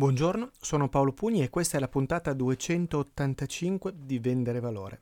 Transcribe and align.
Buongiorno, 0.00 0.52
sono 0.58 0.88
Paolo 0.88 1.12
Pugni 1.12 1.42
e 1.42 1.50
questa 1.50 1.76
è 1.76 1.80
la 1.80 1.86
puntata 1.86 2.32
285 2.32 3.92
di 3.98 4.18
Vendere 4.18 4.58
Valore. 4.58 5.00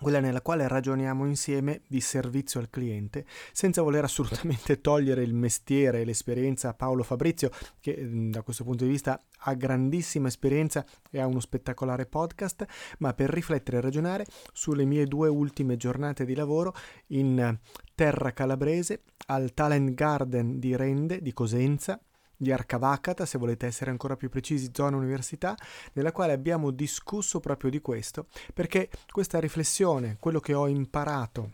Quella 0.00 0.18
nella 0.18 0.42
quale 0.42 0.66
ragioniamo 0.66 1.24
insieme 1.24 1.82
di 1.86 2.00
servizio 2.00 2.58
al 2.58 2.68
cliente, 2.68 3.24
senza 3.52 3.80
voler 3.80 4.02
assolutamente 4.02 4.80
togliere 4.82 5.22
il 5.22 5.34
mestiere 5.34 6.00
e 6.00 6.04
l'esperienza 6.04 6.70
a 6.70 6.74
Paolo 6.74 7.04
Fabrizio, 7.04 7.48
che 7.78 7.96
mm, 7.96 8.32
da 8.32 8.42
questo 8.42 8.64
punto 8.64 8.82
di 8.82 8.90
vista 8.90 9.22
ha 9.42 9.54
grandissima 9.54 10.26
esperienza 10.26 10.84
e 11.12 11.20
ha 11.20 11.26
uno 11.28 11.38
spettacolare 11.38 12.06
podcast, 12.06 12.66
ma 12.98 13.14
per 13.14 13.30
riflettere 13.30 13.76
e 13.76 13.80
ragionare 13.82 14.26
sulle 14.52 14.84
mie 14.84 15.06
due 15.06 15.28
ultime 15.28 15.76
giornate 15.76 16.24
di 16.24 16.34
lavoro 16.34 16.74
in 17.08 17.56
terra 17.94 18.32
calabrese, 18.32 19.02
al 19.26 19.54
Talent 19.54 19.94
Garden 19.94 20.58
di 20.58 20.74
Rende, 20.74 21.22
di 21.22 21.32
Cosenza, 21.32 22.00
di 22.38 22.52
Arcavacata, 22.52 23.26
se 23.26 23.36
volete 23.36 23.66
essere 23.66 23.90
ancora 23.90 24.16
più 24.16 24.30
precisi, 24.30 24.70
zona 24.72 24.96
università, 24.96 25.56
nella 25.94 26.12
quale 26.12 26.32
abbiamo 26.32 26.70
discusso 26.70 27.40
proprio 27.40 27.68
di 27.68 27.80
questo, 27.80 28.26
perché 28.54 28.88
questa 29.10 29.40
riflessione, 29.40 30.16
quello 30.20 30.38
che 30.38 30.54
ho 30.54 30.68
imparato 30.68 31.50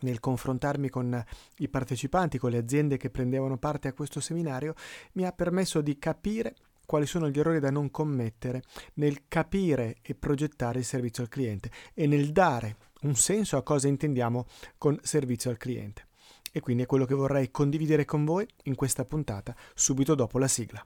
nel 0.00 0.20
confrontarmi 0.20 0.90
con 0.90 1.24
i 1.58 1.68
partecipanti, 1.68 2.38
con 2.38 2.50
le 2.50 2.58
aziende 2.58 2.96
che 2.96 3.08
prendevano 3.08 3.56
parte 3.56 3.88
a 3.88 3.92
questo 3.92 4.20
seminario, 4.20 4.74
mi 5.12 5.24
ha 5.24 5.32
permesso 5.32 5.80
di 5.80 5.98
capire 5.98 6.54
quali 6.84 7.06
sono 7.06 7.28
gli 7.28 7.38
errori 7.38 7.60
da 7.60 7.70
non 7.70 7.90
commettere 7.90 8.62
nel 8.94 9.22
capire 9.28 9.96
e 10.02 10.14
progettare 10.14 10.80
il 10.80 10.84
servizio 10.84 11.22
al 11.22 11.28
cliente 11.28 11.70
e 11.94 12.06
nel 12.06 12.30
dare 12.30 12.76
un 13.02 13.14
senso 13.14 13.56
a 13.56 13.62
cosa 13.62 13.88
intendiamo 13.88 14.46
con 14.78 14.98
servizio 15.02 15.50
al 15.50 15.56
cliente 15.56 16.06
e 16.56 16.60
quindi 16.60 16.84
è 16.84 16.86
quello 16.86 17.04
che 17.04 17.12
vorrei 17.12 17.50
condividere 17.50 18.06
con 18.06 18.24
voi 18.24 18.46
in 18.62 18.76
questa 18.76 19.04
puntata 19.04 19.54
subito 19.74 20.14
dopo 20.14 20.38
la 20.38 20.48
sigla. 20.48 20.82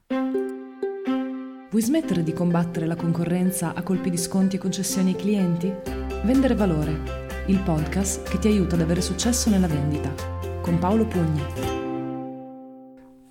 Vuoi 1.70 1.82
smettere 1.82 2.24
di 2.24 2.32
combattere 2.32 2.86
la 2.86 2.96
concorrenza 2.96 3.72
a 3.72 3.82
colpi 3.84 4.10
di 4.10 4.16
sconti 4.16 4.56
e 4.56 4.58
concessioni 4.58 5.10
ai 5.10 5.16
clienti? 5.16 5.72
Vendere 6.24 6.56
valore, 6.56 7.44
il 7.46 7.60
podcast 7.60 8.28
che 8.28 8.40
ti 8.40 8.48
aiuta 8.48 8.74
ad 8.74 8.80
avere 8.80 9.00
successo 9.00 9.48
nella 9.48 9.68
vendita, 9.68 10.12
con 10.60 10.76
Paolo 10.80 11.06
Pugni. 11.06 11.89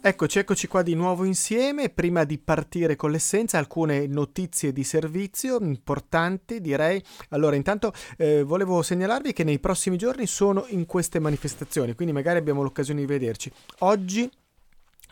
Eccoci, 0.01 0.39
eccoci 0.39 0.67
qua 0.67 0.81
di 0.81 0.95
nuovo 0.95 1.25
insieme. 1.25 1.89
Prima 1.89 2.23
di 2.23 2.37
partire 2.37 2.95
con 2.95 3.11
l'essenza, 3.11 3.57
alcune 3.57 4.07
notizie 4.07 4.71
di 4.71 4.85
servizio 4.85 5.59
importanti, 5.59 6.61
direi. 6.61 7.03
Allora, 7.31 7.57
intanto 7.57 7.91
eh, 8.15 8.43
volevo 8.43 8.81
segnalarvi 8.81 9.33
che 9.33 9.43
nei 9.43 9.59
prossimi 9.59 9.97
giorni 9.97 10.25
sono 10.25 10.65
in 10.69 10.85
queste 10.85 11.19
manifestazioni, 11.19 11.95
quindi 11.95 12.13
magari 12.13 12.37
abbiamo 12.37 12.61
l'occasione 12.61 13.01
di 13.01 13.05
vederci. 13.07 13.51
Oggi 13.79 14.31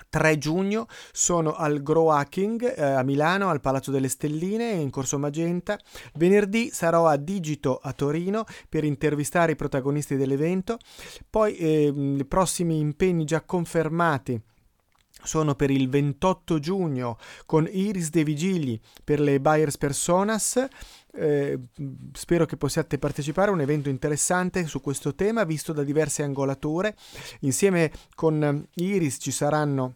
3 0.08 0.38
giugno 0.38 0.88
sono 1.12 1.54
al 1.54 1.84
Grow 1.84 2.08
Hacking 2.08 2.76
eh, 2.78 2.82
a 2.82 3.04
Milano, 3.04 3.50
al 3.50 3.60
Palazzo 3.60 3.92
delle 3.92 4.08
Stelline, 4.08 4.72
in 4.72 4.90
Corso 4.90 5.20
Magenta. 5.20 5.78
Venerdì 6.14 6.70
sarò 6.72 7.08
a 7.08 7.18
Digito 7.18 7.78
a 7.84 7.92
Torino 7.92 8.46
per 8.70 8.86
intervistare 8.86 9.52
i 9.52 9.58
protagonisti 9.58 10.16
dell'evento. 10.16 10.78
Poi 11.30 11.58
eh, 11.58 11.94
i 11.94 12.26
prossimi 12.26 12.80
impegni 12.80 13.26
già 13.26 13.42
confermati 13.42 14.42
sono 15.24 15.56
per 15.56 15.72
il 15.72 15.90
28 15.90 16.60
giugno 16.60 17.18
con 17.46 17.68
Iris 17.70 18.10
De 18.10 18.24
Vigili 18.24 18.80
per 19.04 19.20
le 19.20 19.40
Buyers 19.40 19.78
Personas. 19.78 20.66
Eh, 21.14 21.60
spero 22.14 22.46
che 22.46 22.58
possiate 22.58 23.00
partecipare 23.00 23.50
a 23.50 23.54
un 23.54 23.62
evento 23.62 23.90
interessante 23.90 24.68
su 24.68 24.82
questo 24.82 25.16
tema 25.16 25.44
visto 25.44 25.74
da 25.74 25.84
diverse 25.84 26.24
angolature. 26.24 26.96
Insieme 27.42 27.92
con 28.16 28.68
Iris 28.76 29.18
ci 29.20 29.32
saranno 29.32 29.96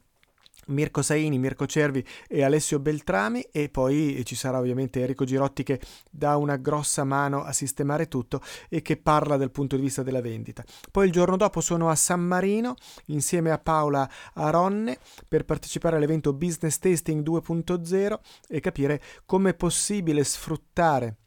Mirko 0.67 1.01
Saini, 1.01 1.37
Mirko 1.37 1.65
Cervi 1.65 2.05
e 2.27 2.43
Alessio 2.43 2.79
Beltrami 2.79 3.41
e 3.51 3.69
poi 3.69 4.21
ci 4.25 4.35
sarà 4.35 4.59
ovviamente 4.59 4.99
Enrico 4.99 5.25
Girotti 5.25 5.63
che 5.63 5.79
dà 6.09 6.37
una 6.37 6.57
grossa 6.57 7.03
mano 7.03 7.43
a 7.43 7.51
sistemare 7.51 8.07
tutto 8.07 8.41
e 8.69 8.81
che 8.81 8.97
parla 8.97 9.37
dal 9.37 9.51
punto 9.51 9.75
di 9.75 9.81
vista 9.81 10.03
della 10.03 10.21
vendita. 10.21 10.63
Poi 10.91 11.05
il 11.05 11.11
giorno 11.11 11.37
dopo 11.37 11.61
sono 11.61 11.89
a 11.89 11.95
San 11.95 12.21
Marino 12.21 12.75
insieme 13.07 13.51
a 13.51 13.57
Paola 13.57 14.09
Aronne 14.33 14.97
per 15.27 15.45
partecipare 15.45 15.97
all'evento 15.97 16.33
Business 16.33 16.77
Tasting 16.77 17.25
2.0 17.25 18.19
e 18.47 18.59
capire 18.59 19.01
come 19.25 19.51
è 19.51 19.53
possibile 19.53 20.23
sfruttare 20.23 21.17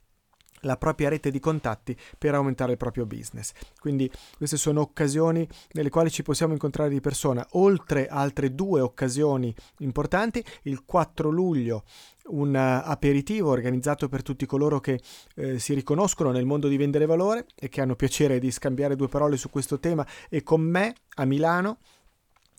la 0.64 0.76
propria 0.76 1.08
rete 1.08 1.30
di 1.30 1.40
contatti 1.40 1.96
per 2.18 2.34
aumentare 2.34 2.72
il 2.72 2.76
proprio 2.76 3.06
business. 3.06 3.52
Quindi 3.78 4.10
queste 4.36 4.56
sono 4.56 4.80
occasioni 4.80 5.48
nelle 5.72 5.90
quali 5.90 6.10
ci 6.10 6.22
possiamo 6.22 6.52
incontrare 6.52 6.90
di 6.90 7.00
persona, 7.00 7.46
oltre 7.52 8.06
altre 8.06 8.54
due 8.54 8.80
occasioni 8.80 9.54
importanti, 9.78 10.44
il 10.62 10.84
4 10.84 11.30
luglio 11.30 11.84
un 12.26 12.54
aperitivo 12.54 13.50
organizzato 13.50 14.08
per 14.08 14.22
tutti 14.22 14.46
coloro 14.46 14.80
che 14.80 15.00
eh, 15.34 15.58
si 15.58 15.74
riconoscono 15.74 16.30
nel 16.30 16.46
mondo 16.46 16.68
di 16.68 16.76
vendere 16.76 17.06
valore 17.06 17.46
e 17.54 17.68
che 17.68 17.80
hanno 17.80 17.96
piacere 17.96 18.38
di 18.38 18.50
scambiare 18.50 18.96
due 18.96 19.08
parole 19.08 19.36
su 19.36 19.50
questo 19.50 19.78
tema 19.78 20.06
e 20.30 20.42
con 20.42 20.62
me 20.62 20.94
a 21.16 21.24
Milano 21.26 21.78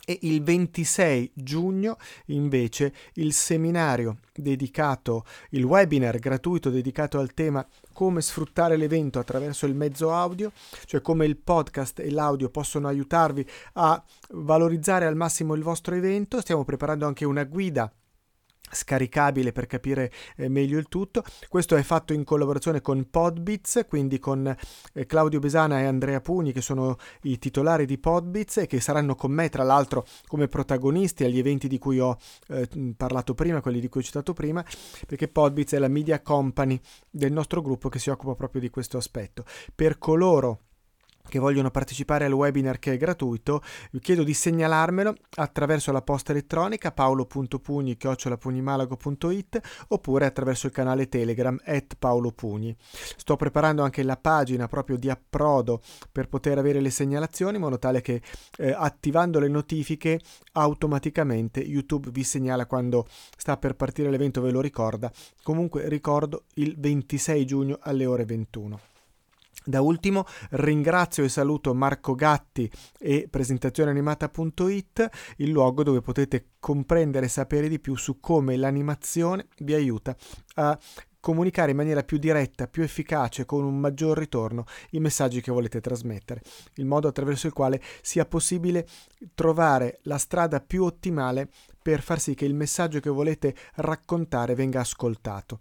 e 0.06 0.20
il 0.22 0.42
26 0.42 1.32
giugno 1.34 1.98
invece 2.26 2.94
il 3.14 3.32
seminario 3.32 4.18
dedicato, 4.32 5.24
il 5.50 5.64
webinar 5.64 6.18
gratuito 6.20 6.70
dedicato 6.70 7.18
al 7.18 7.34
tema 7.34 7.66
come 7.92 8.20
sfruttare 8.22 8.76
l'evento 8.76 9.18
attraverso 9.18 9.66
il 9.66 9.74
mezzo 9.74 10.12
audio, 10.12 10.52
cioè 10.84 11.00
come 11.00 11.26
il 11.26 11.36
podcast 11.36 11.98
e 11.98 12.10
l'audio 12.10 12.48
possono 12.50 12.86
aiutarvi 12.86 13.44
a 13.74 14.02
valorizzare 14.30 15.06
al 15.06 15.16
massimo 15.16 15.54
il 15.54 15.62
vostro 15.62 15.96
evento. 15.96 16.40
Stiamo 16.40 16.64
preparando 16.64 17.04
anche 17.04 17.24
una 17.24 17.42
guida 17.42 17.92
scaricabile 18.70 19.52
per 19.52 19.66
capire 19.66 20.12
eh, 20.36 20.48
meglio 20.48 20.78
il 20.78 20.88
tutto. 20.88 21.22
Questo 21.48 21.76
è 21.76 21.82
fatto 21.82 22.12
in 22.12 22.24
collaborazione 22.24 22.80
con 22.80 23.08
Podbits, 23.10 23.86
quindi 23.88 24.18
con 24.18 24.54
eh, 24.92 25.06
Claudio 25.06 25.38
Besana 25.38 25.80
e 25.80 25.84
Andrea 25.84 26.20
Pugni 26.20 26.52
che 26.52 26.60
sono 26.60 26.96
i 27.22 27.38
titolari 27.38 27.86
di 27.86 27.98
Podbits 27.98 28.58
e 28.58 28.66
che 28.66 28.80
saranno 28.80 29.14
con 29.14 29.30
me 29.30 29.48
tra 29.48 29.62
l'altro 29.62 30.06
come 30.26 30.48
protagonisti 30.48 31.24
agli 31.24 31.38
eventi 31.38 31.68
di 31.68 31.78
cui 31.78 31.98
ho 31.98 32.16
eh, 32.48 32.68
parlato 32.96 33.34
prima, 33.34 33.60
quelli 33.60 33.80
di 33.80 33.88
cui 33.88 34.00
ho 34.00 34.04
citato 34.04 34.32
prima, 34.32 34.64
perché 35.06 35.28
Podbits 35.28 35.74
è 35.74 35.78
la 35.78 35.88
media 35.88 36.20
company 36.20 36.80
del 37.10 37.32
nostro 37.32 37.62
gruppo 37.62 37.88
che 37.88 37.98
si 37.98 38.10
occupa 38.10 38.34
proprio 38.34 38.60
di 38.60 38.70
questo 38.70 38.96
aspetto. 38.96 39.44
Per 39.74 39.98
coloro 39.98 40.65
che 41.28 41.38
vogliono 41.38 41.70
partecipare 41.70 42.24
al 42.24 42.32
webinar 42.32 42.78
che 42.78 42.94
è 42.94 42.96
gratuito, 42.96 43.60
vi 43.92 44.00
chiedo 44.00 44.22
di 44.22 44.34
segnalarmelo 44.34 45.14
attraverso 45.36 45.92
la 45.92 46.02
posta 46.02 46.32
elettronica 46.32 46.92
paolo.pugni.it 46.92 49.60
oppure 49.88 50.26
attraverso 50.26 50.66
il 50.66 50.72
canale 50.72 51.08
Telegram 51.08 51.58
at 51.64 51.96
paolopugni. 51.98 52.76
Sto 53.16 53.36
preparando 53.36 53.82
anche 53.82 54.02
la 54.02 54.16
pagina 54.16 54.68
proprio 54.68 54.96
di 54.96 55.10
approdo 55.10 55.80
per 56.10 56.28
poter 56.28 56.58
avere 56.58 56.80
le 56.80 56.90
segnalazioni 56.90 57.56
in 57.56 57.62
modo 57.62 57.78
tale 57.78 58.00
che 58.00 58.22
eh, 58.58 58.72
attivando 58.72 59.38
le 59.38 59.48
notifiche 59.48 60.20
automaticamente 60.52 61.60
YouTube 61.60 62.10
vi 62.10 62.24
segnala 62.24 62.66
quando 62.66 63.06
sta 63.36 63.56
per 63.56 63.74
partire 63.74 64.10
l'evento, 64.10 64.40
ve 64.40 64.50
lo 64.50 64.60
ricorda. 64.60 65.10
Comunque 65.42 65.88
ricordo 65.88 66.44
il 66.54 66.74
26 66.76 67.46
giugno 67.46 67.78
alle 67.80 68.06
ore 68.06 68.24
21. 68.24 68.95
Da 69.68 69.80
ultimo 69.80 70.24
ringrazio 70.50 71.24
e 71.24 71.28
saluto 71.28 71.74
Marco 71.74 72.14
Gatti 72.14 72.70
e 73.00 73.26
presentazioneanimata.it, 73.28 75.08
il 75.38 75.50
luogo 75.50 75.82
dove 75.82 76.00
potete 76.00 76.50
comprendere 76.60 77.26
e 77.26 77.28
sapere 77.28 77.66
di 77.66 77.80
più 77.80 77.96
su 77.96 78.20
come 78.20 78.56
l'animazione 78.56 79.48
vi 79.58 79.74
aiuta 79.74 80.16
a 80.54 80.78
comunicare 81.18 81.72
in 81.72 81.78
maniera 81.78 82.04
più 82.04 82.18
diretta, 82.18 82.68
più 82.68 82.84
efficace, 82.84 83.44
con 83.44 83.64
un 83.64 83.76
maggior 83.80 84.16
ritorno 84.16 84.66
i 84.90 85.00
messaggi 85.00 85.40
che 85.40 85.50
volete 85.50 85.80
trasmettere, 85.80 86.42
il 86.74 86.86
modo 86.86 87.08
attraverso 87.08 87.48
il 87.48 87.52
quale 87.52 87.82
sia 88.02 88.24
possibile 88.24 88.86
trovare 89.34 89.98
la 90.02 90.18
strada 90.18 90.60
più 90.60 90.84
ottimale 90.84 91.48
per 91.82 92.02
far 92.02 92.20
sì 92.20 92.36
che 92.36 92.44
il 92.44 92.54
messaggio 92.54 93.00
che 93.00 93.10
volete 93.10 93.56
raccontare 93.74 94.54
venga 94.54 94.78
ascoltato. 94.78 95.58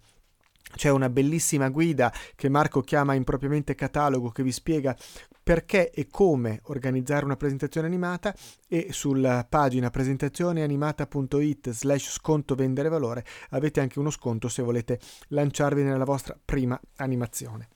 C'è 0.75 0.89
una 0.89 1.10
bellissima 1.10 1.69
guida 1.69 2.13
che 2.36 2.50
Marco 2.50 2.81
chiama 2.81 3.13
impropriamente 3.13 3.75
catalogo 3.75 4.30
che 4.30 4.44
vi 4.44 4.51
spiega 4.51 4.95
perché 5.42 5.92
e 5.92 6.07
come 6.10 6.60
organizzare 6.63 7.24
una 7.24 7.38
presentazione 7.38 7.88
animata 7.88 8.36
e 8.68 8.88
sulla 8.92 9.45
pagina 9.48 9.89
presentazioneanimata.it 9.89 11.69
slash 11.69 12.12
sconto 12.12 12.56
vendere 12.56 12.89
valore 12.89 13.24
avete 13.51 13.80
anche 13.80 14.00
uno 14.00 14.10
sconto 14.10 14.50
se 14.50 14.63
volete 14.63 15.00
lanciarvi 15.30 15.83
nella 15.83 16.04
vostra 16.04 16.38
prima 16.44 16.80
animazione. 16.98 17.69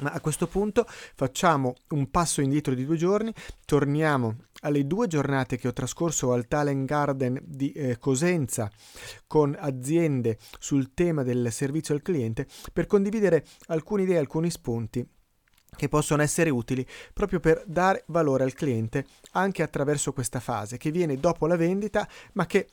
Ma 0.00 0.10
a 0.10 0.20
questo 0.20 0.46
punto 0.46 0.84
facciamo 0.86 1.74
un 1.90 2.10
passo 2.10 2.40
indietro 2.40 2.74
di 2.74 2.84
due 2.84 2.96
giorni, 2.96 3.32
torniamo 3.64 4.36
alle 4.62 4.86
due 4.86 5.06
giornate 5.06 5.56
che 5.56 5.68
ho 5.68 5.72
trascorso 5.72 6.32
al 6.32 6.48
Talent 6.48 6.86
Garden 6.86 7.40
di 7.44 7.72
eh, 7.72 7.98
Cosenza 7.98 8.70
con 9.26 9.56
aziende 9.58 10.38
sul 10.58 10.92
tema 10.94 11.22
del 11.22 11.52
servizio 11.52 11.94
al 11.94 12.02
cliente 12.02 12.46
per 12.72 12.86
condividere 12.86 13.44
alcune 13.66 14.02
idee, 14.02 14.18
alcuni 14.18 14.50
spunti 14.50 15.06
che 15.74 15.88
possono 15.88 16.22
essere 16.22 16.50
utili 16.50 16.86
proprio 17.14 17.40
per 17.40 17.64
dare 17.66 18.04
valore 18.08 18.44
al 18.44 18.52
cliente 18.52 19.06
anche 19.32 19.62
attraverso 19.62 20.12
questa 20.12 20.40
fase 20.40 20.76
che 20.76 20.90
viene 20.90 21.16
dopo 21.16 21.46
la 21.46 21.56
vendita 21.56 22.06
ma 22.32 22.44
che 22.46 22.68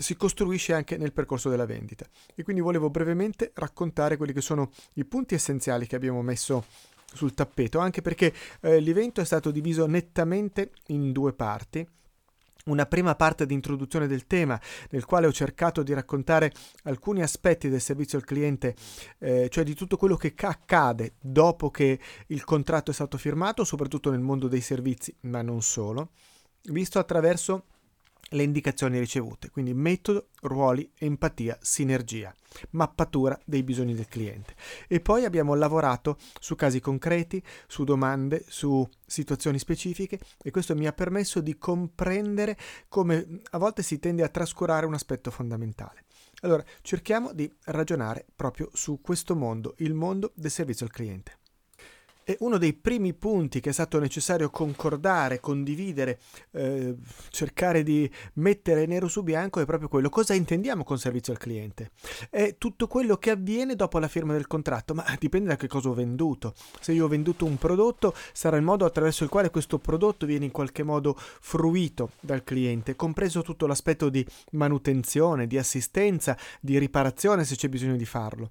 si 0.00 0.16
costruisce 0.16 0.72
anche 0.72 0.96
nel 0.96 1.12
percorso 1.12 1.50
della 1.50 1.66
vendita. 1.66 2.06
E 2.34 2.42
quindi 2.42 2.62
volevo 2.62 2.88
brevemente 2.88 3.52
raccontare 3.54 4.16
quelli 4.16 4.32
che 4.32 4.40
sono 4.40 4.70
i 4.94 5.04
punti 5.04 5.34
essenziali 5.34 5.86
che 5.86 5.94
abbiamo 5.94 6.22
messo 6.22 6.64
sul 7.12 7.34
tappeto, 7.34 7.78
anche 7.78 8.02
perché 8.02 8.32
eh, 8.60 8.80
l'evento 8.80 9.20
è 9.20 9.24
stato 9.24 9.50
diviso 9.50 9.86
nettamente 9.86 10.72
in 10.88 11.12
due 11.12 11.32
parti. 11.32 11.86
Una 12.66 12.84
prima 12.84 13.14
parte 13.14 13.46
di 13.46 13.54
introduzione 13.54 14.06
del 14.06 14.26
tema 14.26 14.60
nel 14.90 15.06
quale 15.06 15.26
ho 15.26 15.32
cercato 15.32 15.82
di 15.82 15.94
raccontare 15.94 16.52
alcuni 16.84 17.22
aspetti 17.22 17.70
del 17.70 17.80
servizio 17.80 18.18
al 18.18 18.24
cliente, 18.24 18.76
eh, 19.18 19.48
cioè 19.48 19.64
di 19.64 19.74
tutto 19.74 19.96
quello 19.96 20.16
che 20.16 20.34
accade 20.36 21.14
dopo 21.18 21.70
che 21.70 21.98
il 22.26 22.44
contratto 22.44 22.90
è 22.90 22.94
stato 22.94 23.16
firmato, 23.16 23.64
soprattutto 23.64 24.10
nel 24.10 24.20
mondo 24.20 24.46
dei 24.46 24.60
servizi, 24.60 25.14
ma 25.22 25.40
non 25.40 25.62
solo, 25.62 26.10
visto 26.64 26.98
attraverso 26.98 27.64
le 28.30 28.42
indicazioni 28.42 28.98
ricevute, 28.98 29.50
quindi 29.50 29.74
metodo, 29.74 30.28
ruoli, 30.42 30.90
empatia, 30.98 31.58
sinergia, 31.60 32.34
mappatura 32.70 33.38
dei 33.44 33.62
bisogni 33.62 33.94
del 33.94 34.08
cliente. 34.08 34.54
E 34.88 35.00
poi 35.00 35.24
abbiamo 35.24 35.54
lavorato 35.54 36.18
su 36.38 36.54
casi 36.54 36.80
concreti, 36.80 37.42
su 37.66 37.84
domande, 37.84 38.44
su 38.46 38.86
situazioni 39.04 39.58
specifiche 39.58 40.20
e 40.42 40.50
questo 40.50 40.74
mi 40.74 40.86
ha 40.86 40.92
permesso 40.92 41.40
di 41.40 41.56
comprendere 41.58 42.56
come 42.88 43.40
a 43.50 43.58
volte 43.58 43.82
si 43.82 43.98
tende 43.98 44.22
a 44.22 44.28
trascurare 44.28 44.86
un 44.86 44.94
aspetto 44.94 45.30
fondamentale. 45.30 46.04
Allora, 46.42 46.64
cerchiamo 46.80 47.32
di 47.32 47.52
ragionare 47.64 48.24
proprio 48.34 48.70
su 48.72 49.00
questo 49.02 49.36
mondo, 49.36 49.74
il 49.78 49.92
mondo 49.92 50.32
del 50.34 50.50
servizio 50.50 50.86
al 50.86 50.92
cliente. 50.92 51.39
Uno 52.40 52.58
dei 52.58 52.72
primi 52.72 53.14
punti 53.14 53.60
che 53.60 53.70
è 53.70 53.72
stato 53.72 53.98
necessario 53.98 54.50
concordare, 54.50 55.40
condividere, 55.40 56.18
eh, 56.52 56.94
cercare 57.30 57.82
di 57.82 58.10
mettere 58.34 58.86
nero 58.86 59.08
su 59.08 59.22
bianco 59.22 59.60
è 59.60 59.64
proprio 59.64 59.88
quello. 59.88 60.08
Cosa 60.08 60.34
intendiamo 60.34 60.84
con 60.84 60.98
servizio 60.98 61.32
al 61.32 61.38
cliente? 61.38 61.90
È 62.30 62.56
tutto 62.58 62.86
quello 62.86 63.16
che 63.16 63.30
avviene 63.30 63.74
dopo 63.74 63.98
la 63.98 64.08
firma 64.08 64.32
del 64.32 64.46
contratto, 64.46 64.94
ma 64.94 65.04
dipende 65.18 65.48
da 65.48 65.56
che 65.56 65.68
cosa 65.68 65.88
ho 65.88 65.94
venduto. 65.94 66.54
Se 66.80 66.92
io 66.92 67.04
ho 67.04 67.08
venduto 67.08 67.44
un 67.44 67.56
prodotto, 67.56 68.14
sarà 68.32 68.56
il 68.56 68.62
modo 68.62 68.84
attraverso 68.84 69.24
il 69.24 69.30
quale 69.30 69.50
questo 69.50 69.78
prodotto 69.78 70.26
viene 70.26 70.44
in 70.44 70.50
qualche 70.50 70.82
modo 70.82 71.14
fruito 71.16 72.12
dal 72.20 72.44
cliente, 72.44 72.96
compreso 72.96 73.42
tutto 73.42 73.66
l'aspetto 73.66 74.08
di 74.08 74.24
manutenzione, 74.52 75.46
di 75.46 75.58
assistenza, 75.58 76.36
di 76.60 76.78
riparazione 76.78 77.44
se 77.44 77.56
c'è 77.56 77.68
bisogno 77.68 77.96
di 77.96 78.06
farlo. 78.06 78.50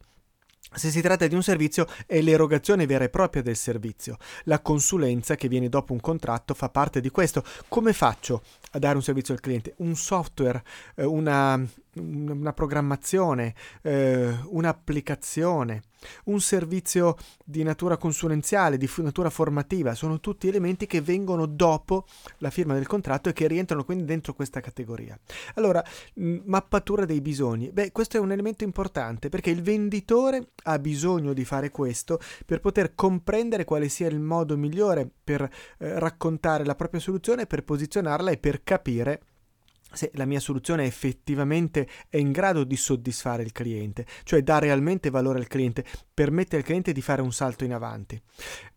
Se 0.71 0.91
si 0.91 1.01
tratta 1.01 1.25
di 1.25 1.35
un 1.35 1.41
servizio 1.41 1.87
è 2.05 2.21
l'erogazione 2.21 2.85
vera 2.85 3.03
e 3.03 3.09
propria 3.09 3.41
del 3.41 3.55
servizio. 3.55 4.17
La 4.43 4.59
consulenza 4.59 5.35
che 5.35 5.47
viene 5.47 5.67
dopo 5.67 5.93
un 5.93 5.99
contratto 5.99 6.53
fa 6.53 6.69
parte 6.69 7.01
di 7.01 7.09
questo. 7.09 7.43
Come 7.67 7.91
faccio 7.91 8.43
a 8.71 8.79
dare 8.79 8.95
un 8.95 9.01
servizio 9.01 9.33
al 9.33 9.39
cliente? 9.39 9.73
Un 9.77 9.95
software, 9.95 10.63
eh, 10.95 11.05
una, 11.05 11.59
una 11.95 12.53
programmazione, 12.53 13.55
eh, 13.81 14.35
un'applicazione, 14.45 15.81
un 16.25 16.39
servizio 16.39 17.17
di 17.43 17.63
natura 17.63 17.97
consulenziale, 17.97 18.77
di 18.77 18.89
natura 18.97 19.29
formativa, 19.29 19.95
sono 19.95 20.19
tutti 20.19 20.47
elementi 20.47 20.85
che 20.85 21.01
vengono 21.01 21.45
dopo 21.45 22.05
la 22.37 22.49
firma 22.49 22.73
del 22.73 22.87
contratto 22.87 23.29
e 23.29 23.33
che 23.33 23.47
rientrano 23.47 23.83
quindi 23.83 24.05
dentro 24.05 24.33
questa 24.33 24.59
categoria. 24.59 25.17
Allora, 25.55 25.83
mappatura 26.15 27.05
dei 27.05 27.21
bisogni. 27.21 27.71
Beh, 27.71 27.91
questo 27.91 28.17
è 28.17 28.19
un 28.19 28.31
elemento 28.31 28.63
importante 28.63 29.29
perché 29.29 29.49
il 29.49 29.61
venditore 29.61 30.51
ha 30.63 30.79
bisogno 30.79 31.33
di 31.33 31.43
fare 31.45 31.69
questo 31.71 32.19
per 32.45 32.59
poter 32.59 32.95
comprendere 32.95 33.65
quale 33.65 33.89
sia 33.89 34.07
il 34.07 34.19
modo 34.19 34.57
migliore 34.57 35.09
per 35.23 35.41
eh, 35.41 35.99
raccontare 35.99 36.65
la 36.65 36.75
propria 36.75 36.99
soluzione, 36.99 37.45
per 37.45 37.63
posizionarla 37.63 38.31
e 38.31 38.37
per 38.37 38.63
capire 38.63 39.21
se 39.91 40.11
la 40.13 40.25
mia 40.25 40.39
soluzione 40.39 40.85
effettivamente 40.85 41.87
è 42.09 42.17
in 42.17 42.31
grado 42.31 42.63
di 42.63 42.75
soddisfare 42.75 43.43
il 43.43 43.51
cliente, 43.51 44.05
cioè 44.23 44.41
dà 44.43 44.59
realmente 44.59 45.09
valore 45.09 45.39
al 45.39 45.47
cliente, 45.47 45.83
permette 46.13 46.57
al 46.57 46.63
cliente 46.63 46.91
di 46.91 47.01
fare 47.01 47.21
un 47.21 47.31
salto 47.31 47.63
in 47.63 47.73
avanti. 47.73 48.21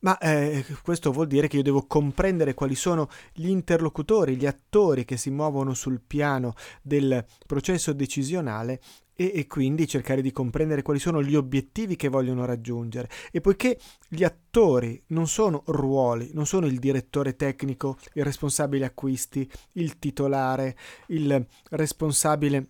Ma 0.00 0.18
eh, 0.18 0.64
questo 0.82 1.12
vuol 1.12 1.26
dire 1.26 1.48
che 1.48 1.56
io 1.56 1.62
devo 1.62 1.86
comprendere 1.86 2.54
quali 2.54 2.74
sono 2.74 3.08
gli 3.32 3.48
interlocutori, 3.48 4.36
gli 4.36 4.46
attori 4.46 5.04
che 5.04 5.16
si 5.16 5.30
muovono 5.30 5.74
sul 5.74 6.00
piano 6.00 6.54
del 6.82 7.24
processo 7.46 7.92
decisionale 7.92 8.80
e, 9.14 9.32
e, 9.34 9.46
quindi 9.46 9.86
cercare 9.86 10.22
di 10.22 10.32
comprendere 10.32 10.82
quali 10.82 10.98
sono 10.98 11.22
gli 11.22 11.34
obiettivi 11.34 11.96
che 11.96 12.08
vogliono 12.08 12.44
raggiungere. 12.44 13.08
E 13.30 13.40
poiché 13.40 13.78
gli 14.08 14.24
attori 14.24 15.02
non 15.08 15.28
sono 15.28 15.62
ruoli, 15.66 16.30
non 16.32 16.46
sono 16.46 16.66
il 16.66 16.78
direttore 16.78 17.36
tecnico, 17.36 17.96
il 18.14 18.24
responsabile 18.24 18.86
acquisti, 18.86 19.48
il 19.72 19.98
titolare, 19.98 20.76
il 21.08 21.46
responsabile 21.70 22.68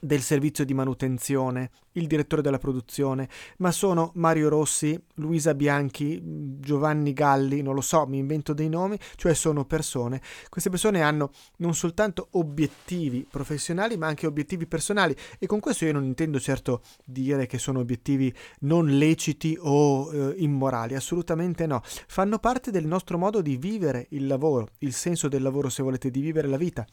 del 0.00 0.20
servizio 0.20 0.64
di 0.64 0.74
manutenzione, 0.74 1.70
il 1.92 2.06
direttore 2.06 2.42
della 2.42 2.58
produzione, 2.58 3.28
ma 3.58 3.72
sono 3.72 4.12
Mario 4.14 4.48
Rossi, 4.48 4.98
Luisa 5.14 5.54
Bianchi, 5.54 6.20
Giovanni 6.58 7.12
Galli, 7.12 7.62
non 7.62 7.74
lo 7.74 7.80
so, 7.80 8.06
mi 8.06 8.18
invento 8.18 8.52
dei 8.52 8.68
nomi, 8.68 8.98
cioè 9.16 9.34
sono 9.34 9.64
persone. 9.64 10.20
Queste 10.48 10.70
persone 10.70 11.02
hanno 11.02 11.30
non 11.58 11.74
soltanto 11.74 12.28
obiettivi 12.32 13.26
professionali, 13.28 13.96
ma 13.96 14.06
anche 14.06 14.26
obiettivi 14.26 14.66
personali 14.66 15.14
e 15.38 15.46
con 15.46 15.60
questo 15.60 15.84
io 15.84 15.92
non 15.92 16.04
intendo 16.04 16.38
certo 16.38 16.82
dire 17.04 17.46
che 17.46 17.58
sono 17.58 17.80
obiettivi 17.80 18.32
non 18.60 18.86
leciti 18.98 19.56
o 19.60 20.12
eh, 20.12 20.34
immorali, 20.38 20.94
assolutamente 20.94 21.66
no. 21.66 21.80
Fanno 21.84 22.38
parte 22.38 22.70
del 22.70 22.86
nostro 22.86 23.18
modo 23.18 23.40
di 23.40 23.56
vivere 23.56 24.06
il 24.10 24.26
lavoro, 24.26 24.68
il 24.78 24.92
senso 24.92 25.28
del 25.28 25.42
lavoro 25.42 25.68
se 25.68 25.82
volete, 25.82 26.10
di 26.10 26.20
vivere 26.20 26.48
la 26.48 26.56
vita 26.56 26.86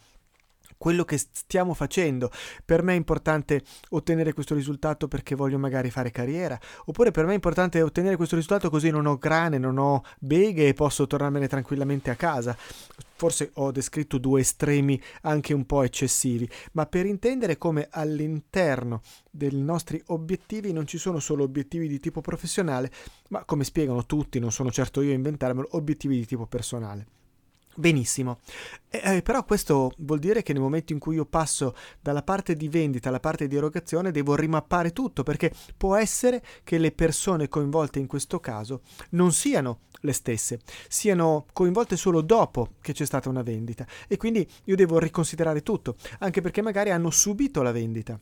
quello 0.78 1.04
che 1.04 1.18
stiamo 1.18 1.74
facendo. 1.74 2.32
Per 2.66 2.84
me 2.84 2.94
è 2.94 2.98
importante 2.98 3.64
ottenere 3.90 4.34
questo 4.34 4.56
risultato 4.56 5.08
perché 5.08 5.36
voglio 5.36 5.58
magari 5.58 5.90
fare 5.90 6.12
carriera, 6.12 6.60
oppure 6.86 7.12
per 7.12 7.26
me 7.26 7.32
è 7.32 7.36
importante 7.36 7.82
ottenere 7.82 8.16
questo 8.16 8.36
risultato 8.36 8.70
così 8.70 8.90
non 8.90 9.06
ho 9.06 9.18
grane, 9.18 9.58
non 9.58 9.78
ho 9.78 10.04
beghe 10.20 10.68
e 10.68 10.74
posso 10.74 11.08
tornarmene 11.08 11.48
tranquillamente 11.48 12.10
a 12.10 12.16
casa. 12.16 12.56
Forse 13.16 13.52
ho 13.54 13.72
descritto 13.72 14.18
due 14.18 14.42
estremi 14.42 15.02
anche 15.22 15.54
un 15.54 15.66
po' 15.66 15.84
eccessivi, 15.84 16.50
ma 16.74 16.86
per 16.86 17.06
intendere 17.06 17.58
come 17.58 17.88
all'interno 17.90 19.02
dei 19.32 19.54
nostri 19.54 20.02
obiettivi 20.08 20.74
non 20.74 20.86
ci 20.88 20.98
sono 20.98 21.20
solo 21.20 21.44
obiettivi 21.44 21.88
di 21.88 22.00
tipo 22.00 22.20
professionale, 22.20 22.92
ma 23.30 23.46
come 23.46 23.64
spiegano 23.64 24.06
tutti, 24.06 24.40
non 24.40 24.52
sono 24.52 24.72
certo 24.72 25.02
io 25.02 25.12
a 25.12 25.16
inventarmelo, 25.16 25.70
obiettivi 25.72 26.18
di 26.18 26.26
tipo 26.26 26.48
personale. 26.48 27.23
Benissimo, 27.76 28.40
eh, 28.90 29.24
però 29.24 29.44
questo 29.46 29.94
vuol 29.98 30.20
dire 30.20 30.44
che 30.44 30.54
nel 30.54 30.62
momento 30.62 30.94
in 30.94 31.00
cui 31.00 31.16
io 31.16 31.26
passo 31.26 31.76
dalla 32.00 32.22
parte 32.22 32.56
di 32.56 32.70
vendita 32.70 33.10
alla 33.10 33.20
parte 33.20 33.48
di 33.48 33.56
erogazione 33.56 34.12
devo 34.12 34.36
rimappare 34.36 34.94
tutto 34.94 35.24
perché 35.24 35.52
può 35.76 35.96
essere 35.96 36.44
che 36.64 36.78
le 36.78 36.92
persone 36.92 37.48
coinvolte 37.48 37.98
in 37.98 38.06
questo 38.06 38.40
caso 38.40 38.82
non 39.12 39.32
siano 39.32 39.80
le 40.02 40.14
stesse, 40.14 40.60
siano 40.88 41.48
coinvolte 41.52 41.96
solo 41.96 42.22
dopo 42.22 42.74
che 42.80 42.94
c'è 42.94 43.06
stata 43.06 43.28
una 43.28 43.42
vendita 43.42 43.88
e 44.08 44.18
quindi 44.18 44.48
io 44.66 44.76
devo 44.76 45.00
riconsiderare 45.00 45.64
tutto, 45.64 45.96
anche 46.20 46.42
perché 46.42 46.62
magari 46.62 46.92
hanno 46.92 47.10
subito 47.10 47.64
la 47.64 47.72
vendita. 47.72 48.20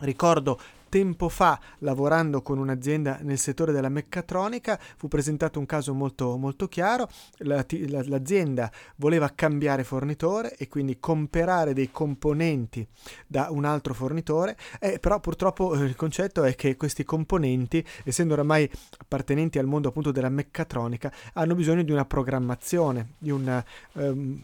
Ricordo 0.00 0.58
tempo 0.94 1.28
fa, 1.28 1.58
lavorando 1.78 2.40
con 2.40 2.58
un'azienda 2.58 3.18
nel 3.22 3.36
settore 3.36 3.72
della 3.72 3.88
meccatronica, 3.88 4.78
fu 4.96 5.08
presentato 5.08 5.58
un 5.58 5.66
caso 5.66 5.92
molto, 5.92 6.36
molto 6.36 6.68
chiaro. 6.68 7.08
La, 7.38 7.66
la, 7.88 8.04
l'azienda 8.06 8.70
voleva 8.98 9.28
cambiare 9.34 9.82
fornitore 9.82 10.54
e 10.54 10.68
quindi 10.68 11.00
comprare 11.00 11.72
dei 11.72 11.90
componenti 11.90 12.86
da 13.26 13.48
un 13.50 13.64
altro 13.64 13.92
fornitore, 13.92 14.56
eh, 14.78 15.00
però 15.00 15.18
purtroppo 15.18 15.74
eh, 15.74 15.82
il 15.82 15.96
concetto 15.96 16.44
è 16.44 16.54
che 16.54 16.76
questi 16.76 17.02
componenti, 17.02 17.84
essendo 18.04 18.34
oramai 18.34 18.70
appartenenti 18.98 19.58
al 19.58 19.66
mondo 19.66 19.88
appunto 19.88 20.12
della 20.12 20.28
meccatronica, 20.28 21.12
hanno 21.32 21.56
bisogno 21.56 21.82
di 21.82 21.90
una 21.90 22.04
programmazione, 22.04 23.14
di 23.18 23.32
un... 23.32 23.64
Um, 23.94 24.42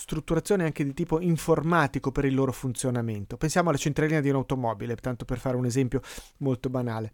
strutturazione 0.00 0.64
anche 0.64 0.82
di 0.82 0.94
tipo 0.94 1.20
informatico 1.20 2.10
per 2.10 2.24
il 2.24 2.34
loro 2.34 2.52
funzionamento. 2.52 3.36
Pensiamo 3.36 3.68
alla 3.68 3.76
centralina 3.76 4.20
di 4.20 4.30
un'automobile, 4.30 4.96
tanto 4.96 5.26
per 5.26 5.38
fare 5.38 5.56
un 5.56 5.66
esempio 5.66 6.00
molto 6.38 6.70
banale. 6.70 7.12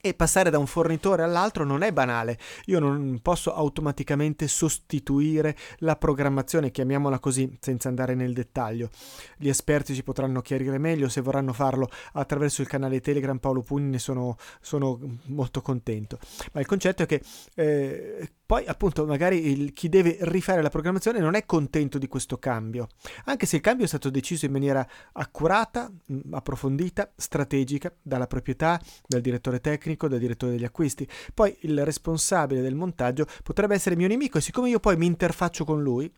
E 0.00 0.14
passare 0.14 0.50
da 0.50 0.58
un 0.58 0.66
fornitore 0.66 1.24
all'altro 1.24 1.64
non 1.64 1.82
è 1.82 1.92
banale. 1.92 2.38
Io 2.66 2.78
non 2.78 3.18
posso 3.20 3.52
automaticamente 3.52 4.46
sostituire 4.46 5.56
la 5.78 5.96
programmazione, 5.96 6.70
chiamiamola 6.70 7.18
così, 7.18 7.54
senza 7.60 7.88
andare 7.88 8.14
nel 8.14 8.32
dettaglio. 8.32 8.88
Gli 9.36 9.48
esperti 9.48 9.94
ci 9.94 10.04
potranno 10.04 10.40
chiarire 10.42 10.78
meglio, 10.78 11.08
se 11.08 11.20
vorranno 11.20 11.52
farlo 11.52 11.90
attraverso 12.12 12.62
il 12.62 12.68
canale 12.68 13.00
Telegram 13.00 13.38
Paolo 13.38 13.62
Pugni 13.62 13.90
ne 13.90 13.98
sono, 13.98 14.36
sono 14.60 14.98
molto 15.24 15.60
contento. 15.60 16.18
Ma 16.52 16.60
il 16.60 16.66
concetto 16.66 17.02
è 17.02 17.06
che 17.06 17.20
eh, 17.54 18.30
poi 18.46 18.64
appunto 18.66 19.04
magari 19.06 19.50
il, 19.50 19.72
chi 19.72 19.88
deve 19.88 20.18
rifare 20.20 20.62
la 20.62 20.68
programmazione 20.68 21.18
non 21.18 21.34
è 21.34 21.44
contento 21.44 21.98
di 21.98 22.06
questo 22.06 22.38
cambio, 22.38 22.86
anche 23.24 23.44
se 23.44 23.56
il 23.56 23.62
cambio 23.62 23.84
è 23.84 23.88
stato 23.88 24.08
deciso 24.08 24.46
in 24.46 24.52
maniera 24.52 24.86
accurata, 25.12 25.90
mm, 25.90 26.32
approfondita, 26.32 27.12
strategica 27.16 27.92
dalla 28.00 28.28
proprietà, 28.28 28.80
dal 29.04 29.20
direttore 29.20 29.60
tecnico, 29.60 30.06
dal 30.06 30.20
direttore 30.20 30.52
degli 30.52 30.64
acquisti. 30.64 31.08
Poi 31.34 31.56
il 31.62 31.84
responsabile 31.84 32.62
del 32.62 32.76
montaggio 32.76 33.26
potrebbe 33.42 33.74
essere 33.74 33.96
mio 33.96 34.06
nemico 34.06 34.38
e 34.38 34.40
siccome 34.40 34.68
io 34.68 34.78
poi 34.78 34.96
mi 34.96 35.06
interfaccio 35.06 35.64
con 35.64 35.82
lui, 35.82 36.08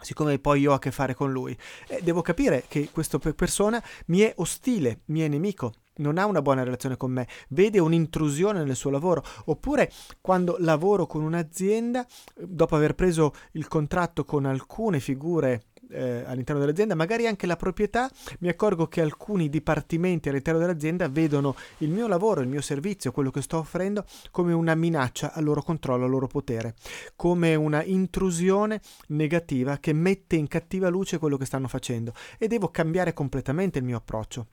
siccome 0.00 0.38
poi 0.38 0.60
io 0.60 0.72
ho 0.72 0.74
a 0.74 0.78
che 0.78 0.90
fare 0.90 1.14
con 1.14 1.30
lui. 1.30 1.54
Eh, 1.88 2.00
devo 2.02 2.22
capire 2.22 2.64
che 2.68 2.88
questa 2.90 3.18
persona 3.18 3.82
mi 4.06 4.20
è 4.20 4.32
ostile, 4.36 5.00
mi 5.06 5.20
è 5.20 5.28
nemico, 5.28 5.74
non 6.00 6.18
ha 6.18 6.26
una 6.26 6.42
buona 6.42 6.62
relazione 6.62 6.96
con 6.96 7.12
me, 7.12 7.26
vede 7.48 7.78
un'intrusione 7.78 8.64
nel 8.64 8.76
suo 8.76 8.90
lavoro, 8.90 9.22
oppure 9.46 9.90
quando 10.20 10.56
lavoro 10.58 11.06
con 11.06 11.22
un'azienda, 11.22 12.06
dopo 12.36 12.76
aver 12.76 12.94
preso 12.94 13.32
il 13.52 13.68
contratto 13.68 14.24
con 14.24 14.44
alcune 14.44 15.00
figure 15.00 15.64
eh, 15.90 16.24
all'interno 16.26 16.60
dell'azienda, 16.60 16.94
magari 16.94 17.26
anche 17.26 17.46
la 17.46 17.56
proprietà, 17.56 18.10
mi 18.40 18.48
accorgo 18.48 18.86
che 18.86 19.00
alcuni 19.00 19.48
dipartimenti 19.48 20.28
all'interno 20.28 20.60
dell'azienda 20.60 21.08
vedono 21.08 21.54
il 21.78 21.90
mio 21.90 22.06
lavoro, 22.06 22.40
il 22.40 22.48
mio 22.48 22.60
servizio, 22.60 23.12
quello 23.12 23.30
che 23.30 23.42
sto 23.42 23.58
offrendo, 23.58 24.04
come 24.30 24.52
una 24.52 24.74
minaccia 24.74 25.32
al 25.32 25.44
loro 25.44 25.62
controllo, 25.62 26.04
al 26.04 26.10
loro 26.10 26.26
potere, 26.26 26.74
come 27.16 27.54
una 27.54 27.82
intrusione 27.82 28.80
negativa 29.08 29.78
che 29.78 29.92
mette 29.92 30.36
in 30.36 30.48
cattiva 30.48 30.88
luce 30.88 31.18
quello 31.18 31.36
che 31.36 31.44
stanno 31.44 31.68
facendo 31.68 32.12
e 32.38 32.46
devo 32.46 32.68
cambiare 32.68 33.12
completamente 33.12 33.78
il 33.78 33.84
mio 33.84 33.96
approccio. 33.96 34.46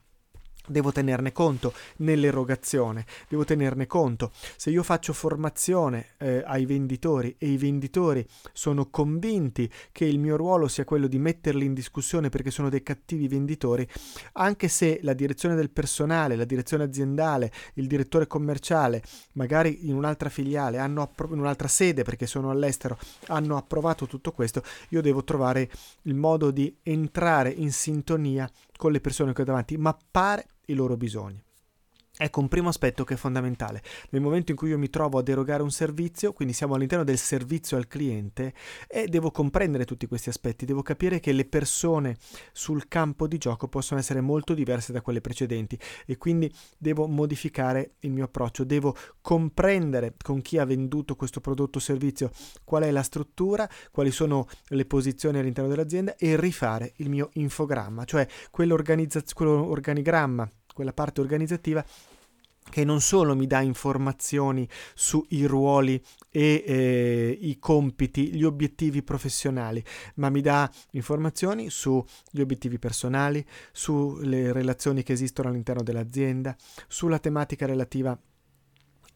Devo 0.68 0.92
tenerne 0.92 1.32
conto 1.32 1.72
nell'erogazione, 1.98 3.06
devo 3.28 3.44
tenerne 3.44 3.86
conto. 3.86 4.32
Se 4.56 4.70
io 4.70 4.82
faccio 4.82 5.12
formazione 5.12 6.14
eh, 6.18 6.42
ai 6.46 6.66
venditori 6.66 7.34
e 7.38 7.48
i 7.48 7.56
venditori 7.56 8.26
sono 8.52 8.86
convinti 8.90 9.70
che 9.92 10.04
il 10.04 10.18
mio 10.18 10.36
ruolo 10.36 10.68
sia 10.68 10.84
quello 10.84 11.06
di 11.06 11.18
metterli 11.18 11.64
in 11.64 11.74
discussione 11.74 12.28
perché 12.28 12.50
sono 12.50 12.68
dei 12.68 12.82
cattivi 12.82 13.28
venditori, 13.28 13.86
anche 14.32 14.68
se 14.68 15.00
la 15.02 15.12
direzione 15.12 15.54
del 15.54 15.70
personale, 15.70 16.36
la 16.36 16.44
direzione 16.44 16.84
aziendale, 16.84 17.52
il 17.74 17.86
direttore 17.86 18.26
commerciale, 18.26 19.02
magari 19.32 19.88
in 19.88 19.94
un'altra 19.94 20.28
filiale, 20.28 20.78
appro- 20.78 21.32
in 21.32 21.38
un'altra 21.38 21.68
sede 21.68 22.02
perché 22.02 22.26
sono 22.26 22.50
all'estero, 22.50 22.98
hanno 23.28 23.56
approvato 23.56 24.06
tutto 24.06 24.32
questo, 24.32 24.62
io 24.90 25.00
devo 25.00 25.24
trovare 25.24 25.70
il 26.02 26.14
modo 26.14 26.50
di 26.50 26.76
entrare 26.82 27.50
in 27.50 27.72
sintonia 27.72 28.48
con 28.76 28.92
le 28.92 29.00
persone 29.00 29.32
che 29.32 29.42
ho 29.42 29.44
davanti, 29.44 29.76
mappare 29.76 30.46
i 30.70 30.74
loro 30.74 30.96
bisogni. 30.96 31.42
Ecco 32.20 32.40
un 32.40 32.48
primo 32.48 32.68
aspetto 32.68 33.04
che 33.04 33.14
è 33.14 33.16
fondamentale. 33.16 33.80
Nel 34.10 34.20
momento 34.20 34.50
in 34.50 34.56
cui 34.56 34.70
io 34.70 34.78
mi 34.78 34.90
trovo 34.90 35.18
ad 35.18 35.28
erogare 35.28 35.62
un 35.62 35.70
servizio, 35.70 36.32
quindi 36.32 36.52
siamo 36.52 36.74
all'interno 36.74 37.04
del 37.04 37.16
servizio 37.16 37.76
al 37.76 37.86
cliente, 37.86 38.54
e 38.88 39.06
devo 39.06 39.30
comprendere 39.30 39.84
tutti 39.84 40.06
questi 40.06 40.28
aspetti, 40.28 40.64
devo 40.64 40.82
capire 40.82 41.20
che 41.20 41.30
le 41.30 41.44
persone 41.44 42.16
sul 42.52 42.88
campo 42.88 43.28
di 43.28 43.38
gioco 43.38 43.68
possono 43.68 44.00
essere 44.00 44.20
molto 44.20 44.52
diverse 44.52 44.92
da 44.92 45.00
quelle 45.00 45.20
precedenti 45.20 45.78
e 46.06 46.16
quindi 46.16 46.52
devo 46.76 47.06
modificare 47.06 47.92
il 48.00 48.10
mio 48.10 48.24
approccio, 48.24 48.64
devo 48.64 48.96
comprendere 49.20 50.14
con 50.20 50.42
chi 50.42 50.58
ha 50.58 50.64
venduto 50.64 51.14
questo 51.14 51.40
prodotto 51.40 51.78
o 51.78 51.80
servizio 51.80 52.32
qual 52.64 52.82
è 52.82 52.90
la 52.90 53.04
struttura, 53.04 53.68
quali 53.92 54.10
sono 54.10 54.48
le 54.68 54.84
posizioni 54.86 55.38
all'interno 55.38 55.70
dell'azienda 55.70 56.16
e 56.16 56.36
rifare 56.36 56.94
il 56.96 57.10
mio 57.10 57.30
infogramma, 57.34 58.04
cioè 58.04 58.26
quell'organigramma 58.50 60.50
quella 60.78 60.92
parte 60.92 61.20
organizzativa 61.20 61.84
che 62.70 62.84
non 62.84 63.00
solo 63.00 63.34
mi 63.34 63.48
dà 63.48 63.60
informazioni 63.62 64.68
sui 64.94 65.44
ruoli 65.44 66.00
e 66.30 66.62
eh, 66.64 67.38
i 67.40 67.58
compiti, 67.58 68.32
gli 68.32 68.44
obiettivi 68.44 69.02
professionali, 69.02 69.82
ma 70.16 70.28
mi 70.30 70.40
dà 70.40 70.70
informazioni 70.92 71.68
sugli 71.68 72.40
obiettivi 72.40 72.78
personali, 72.78 73.44
sulle 73.72 74.52
relazioni 74.52 75.02
che 75.02 75.14
esistono 75.14 75.48
all'interno 75.48 75.82
dell'azienda, 75.82 76.56
sulla 76.86 77.18
tematica 77.18 77.66
relativa 77.66 78.16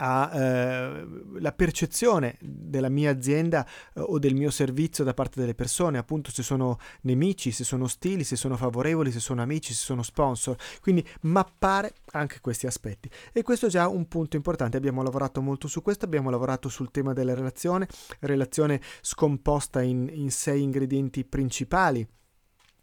alla 0.05 1.49
eh, 1.49 1.53
percezione 1.53 2.37
della 2.41 2.89
mia 2.89 3.11
azienda 3.11 3.65
eh, 3.95 4.01
o 4.01 4.19
del 4.19 4.35
mio 4.35 4.51
servizio 4.51 5.05
da 5.05 5.15
parte 5.15 5.39
delle 5.39 5.55
persone, 5.55 5.99
appunto 5.99 6.33
se 6.33 6.43
sono 6.43 6.79
nemici, 7.03 7.53
se 7.53 7.63
sono 7.63 7.85
ostili, 7.85 8.25
se 8.25 8.35
sono 8.35 8.57
favorevoli, 8.57 9.13
se 9.13 9.21
sono 9.21 9.43
amici, 9.43 9.73
se 9.73 9.85
sono 9.85 10.03
sponsor. 10.03 10.57
Quindi 10.81 11.07
mappare 11.23 11.95
anche 12.13 12.41
questi 12.41 12.67
aspetti. 12.67 13.09
E 13.33 13.43
questo 13.43 13.67
è 13.67 13.69
già 13.69 13.87
un 13.87 14.09
punto 14.09 14.35
importante. 14.35 14.77
Abbiamo 14.77 15.03
lavorato 15.03 15.41
molto 15.41 15.69
su 15.69 15.83
questo, 15.83 16.05
abbiamo 16.05 16.31
lavorato 16.31 16.69
sul 16.69 16.91
tema 16.91 17.13
della 17.13 17.35
relazione, 17.35 17.87
relazione 18.21 18.81
scomposta 19.01 19.83
in, 19.83 20.11
in 20.13 20.33
sei 20.33 20.63
ingredienti 20.63 21.25
principali 21.25 22.07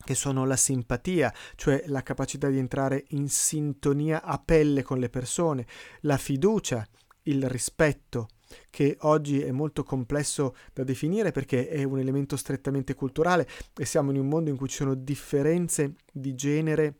che 0.01 0.15
sono 0.15 0.45
la 0.45 0.55
simpatia, 0.55 1.33
cioè 1.55 1.83
la 1.87 2.01
capacità 2.01 2.47
di 2.47 2.57
entrare 2.57 3.03
in 3.09 3.27
sintonia 3.27 4.23
a 4.23 4.41
pelle 4.43 4.81
con 4.81 4.97
le 4.97 5.09
persone, 5.09 5.67
la 6.01 6.17
fiducia, 6.17 6.87
il 7.23 7.47
rispetto, 7.49 8.27
che 8.69 8.97
oggi 9.01 9.41
è 9.41 9.51
molto 9.51 9.83
complesso 9.83 10.55
da 10.73 10.83
definire 10.83 11.31
perché 11.31 11.67
è 11.67 11.83
un 11.83 11.99
elemento 11.99 12.35
strettamente 12.35 12.95
culturale 12.95 13.47
e 13.77 13.85
siamo 13.85 14.11
in 14.11 14.17
un 14.17 14.27
mondo 14.27 14.49
in 14.49 14.57
cui 14.57 14.67
ci 14.67 14.77
sono 14.77 14.95
differenze 14.95 15.95
di 16.11 16.33
genere 16.33 16.95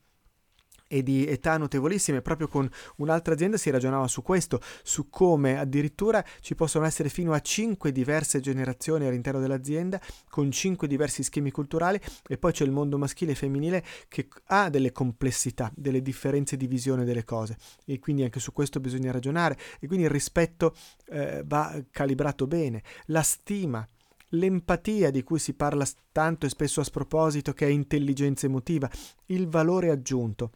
e 0.90 1.04
di 1.04 1.26
età 1.28 1.58
notevolissime. 1.58 2.22
Proprio 2.22 2.48
con 2.48 2.70
un'altra 2.98 3.36
azienda 3.36 3.58
si 3.58 3.70
ragionava 3.70 4.08
su 4.08 4.24
questo, 4.24 4.60
su 4.84 5.10
come 5.10 5.58
addirittura 5.58 6.26
ci 6.42 6.56
possono 6.56 6.86
essere 6.86 7.10
fino 7.10 7.32
a 7.32 7.40
5 7.40 7.92
diverse 7.92 8.40
generazioni 8.40 9.06
all'interno 9.06 9.40
dell'azienda 9.40 10.02
con 10.30 10.52
5 10.52 10.88
diversi 10.88 11.22
schemi 11.22 11.52
culturali 11.52 12.00
e 12.28 12.38
poi 12.38 12.52
c'è 12.52 12.66
il 12.66 12.72
mondo 12.72 12.98
maschile 12.98 13.34
e 13.34 13.36
femminile 13.36 13.86
che 14.08 14.28
ha 14.48 14.70
delle 14.70 14.92
complessità, 14.92 15.72
delle 15.76 16.02
differenze 16.02 16.58
di 16.58 16.66
visione 16.66 17.06
delle 17.06 17.24
cose 17.24 17.58
e 17.86 18.00
quindi 18.00 18.24
anche 18.24 18.40
su 18.40 18.52
questo 18.52 18.80
bisogna 18.80 19.12
ragionare 19.12 19.58
e 19.80 19.86
quindi 19.86 20.06
il 20.06 20.12
rispetto 20.12 20.74
eh, 21.10 21.44
va 21.46 21.80
calibrato 21.92 22.48
bene, 22.48 22.82
la 23.06 23.22
stima 23.22 23.88
l'empatia 24.30 25.12
di 25.12 25.24
cui 25.24 25.40
si 25.40 25.54
parla 25.54 25.88
tanto 26.12 26.46
e 26.46 26.50
spesso 26.50 26.82
a 26.82 26.84
sproposito, 26.84 27.54
che 27.54 27.66
è 27.66 27.70
intelligenza 27.70 28.46
emotiva, 28.46 28.90
il 29.28 29.48
valore 29.48 29.90
aggiunto. 29.90 30.52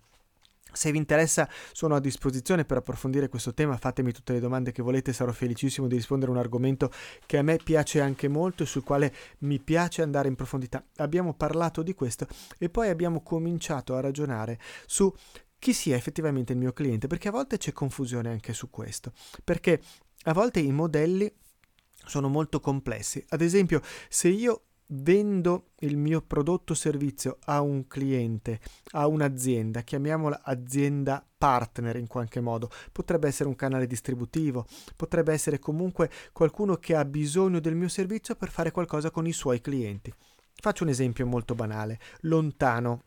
Se 0.74 0.92
vi 0.92 0.98
interessa 0.98 1.48
sono 1.72 1.96
a 1.96 2.00
disposizione 2.00 2.66
per 2.66 2.78
approfondire 2.78 3.30
questo 3.30 3.54
tema, 3.54 3.78
fatemi 3.78 4.12
tutte 4.12 4.34
le 4.34 4.40
domande 4.40 4.72
che 4.72 4.82
volete, 4.82 5.14
sarò 5.14 5.32
felicissimo 5.32 5.88
di 5.88 5.96
rispondere 5.96 6.32
a 6.32 6.34
un 6.34 6.40
argomento 6.40 6.92
che 7.26 7.38
a 7.38 7.42
me 7.44 7.58
piace 7.58 8.02
anche 8.02 8.28
molto 8.28 8.64
e 8.64 8.66
sul 8.66 8.84
quale 8.84 9.14
mi 9.40 9.60
piace 9.60 10.02
andare 10.02 10.28
in 10.28 10.36
profondità. 10.36 10.84
Abbiamo 10.98 11.34
parlato 11.34 11.84
di 11.84 11.94
questo 11.94 12.28
e 12.58 12.70
poi 12.70 12.90
abbiamo 12.90 13.22
cominciato 13.22 13.96
a 13.96 14.02
ragionare 14.02 14.60
su 14.86 15.14
chi 15.60 15.74
sia 15.74 15.96
effettivamente 15.96 16.52
il 16.52 16.60
mio 16.60 16.74
cliente, 16.74 17.08
perché 17.08 17.30
a 17.30 17.32
volte 17.32 17.58
c'è 17.58 17.72
confusione 17.72 18.30
anche 18.30 18.52
su 18.52 18.70
questo, 18.70 19.14
perché 19.46 19.82
a 20.24 20.34
volte 20.34 20.60
i 20.60 20.72
modelli 20.72 21.32
sono 22.06 22.28
molto 22.28 22.60
complessi. 22.60 23.24
Ad 23.30 23.42
esempio, 23.42 23.82
se 24.10 24.28
io 24.28 24.64
vendo 24.96 25.72
il 25.80 25.98
mio 25.98 26.22
prodotto 26.22 26.74
o 26.74 26.76
servizio 26.76 27.38
a 27.46 27.62
un 27.62 27.88
cliente, 27.88 28.60
a 28.92 29.08
un'azienda, 29.08 29.82
chiamiamola 29.82 30.42
azienda 30.44 31.26
partner 31.38 31.96
in 31.98 32.08
qualche 32.08 32.42
modo, 32.42 32.70
potrebbe 32.92 33.28
essere 33.28 33.50
un 33.50 33.56
canale 33.56 33.88
distributivo, 33.88 34.66
potrebbe 34.96 35.34
essere 35.34 35.60
comunque 35.60 36.10
qualcuno 36.32 36.76
che 36.76 36.96
ha 36.96 37.06
bisogno 37.06 37.60
del 37.60 37.76
mio 37.76 37.90
servizio 37.90 38.36
per 38.36 38.50
fare 38.50 38.72
qualcosa 38.72 39.12
con 39.12 39.26
i 39.26 39.34
suoi 39.34 39.62
clienti. 39.62 40.14
Faccio 40.56 40.84
un 40.84 40.90
esempio 40.90 41.26
molto 41.26 41.56
banale, 41.56 42.00
lontano 42.22 43.04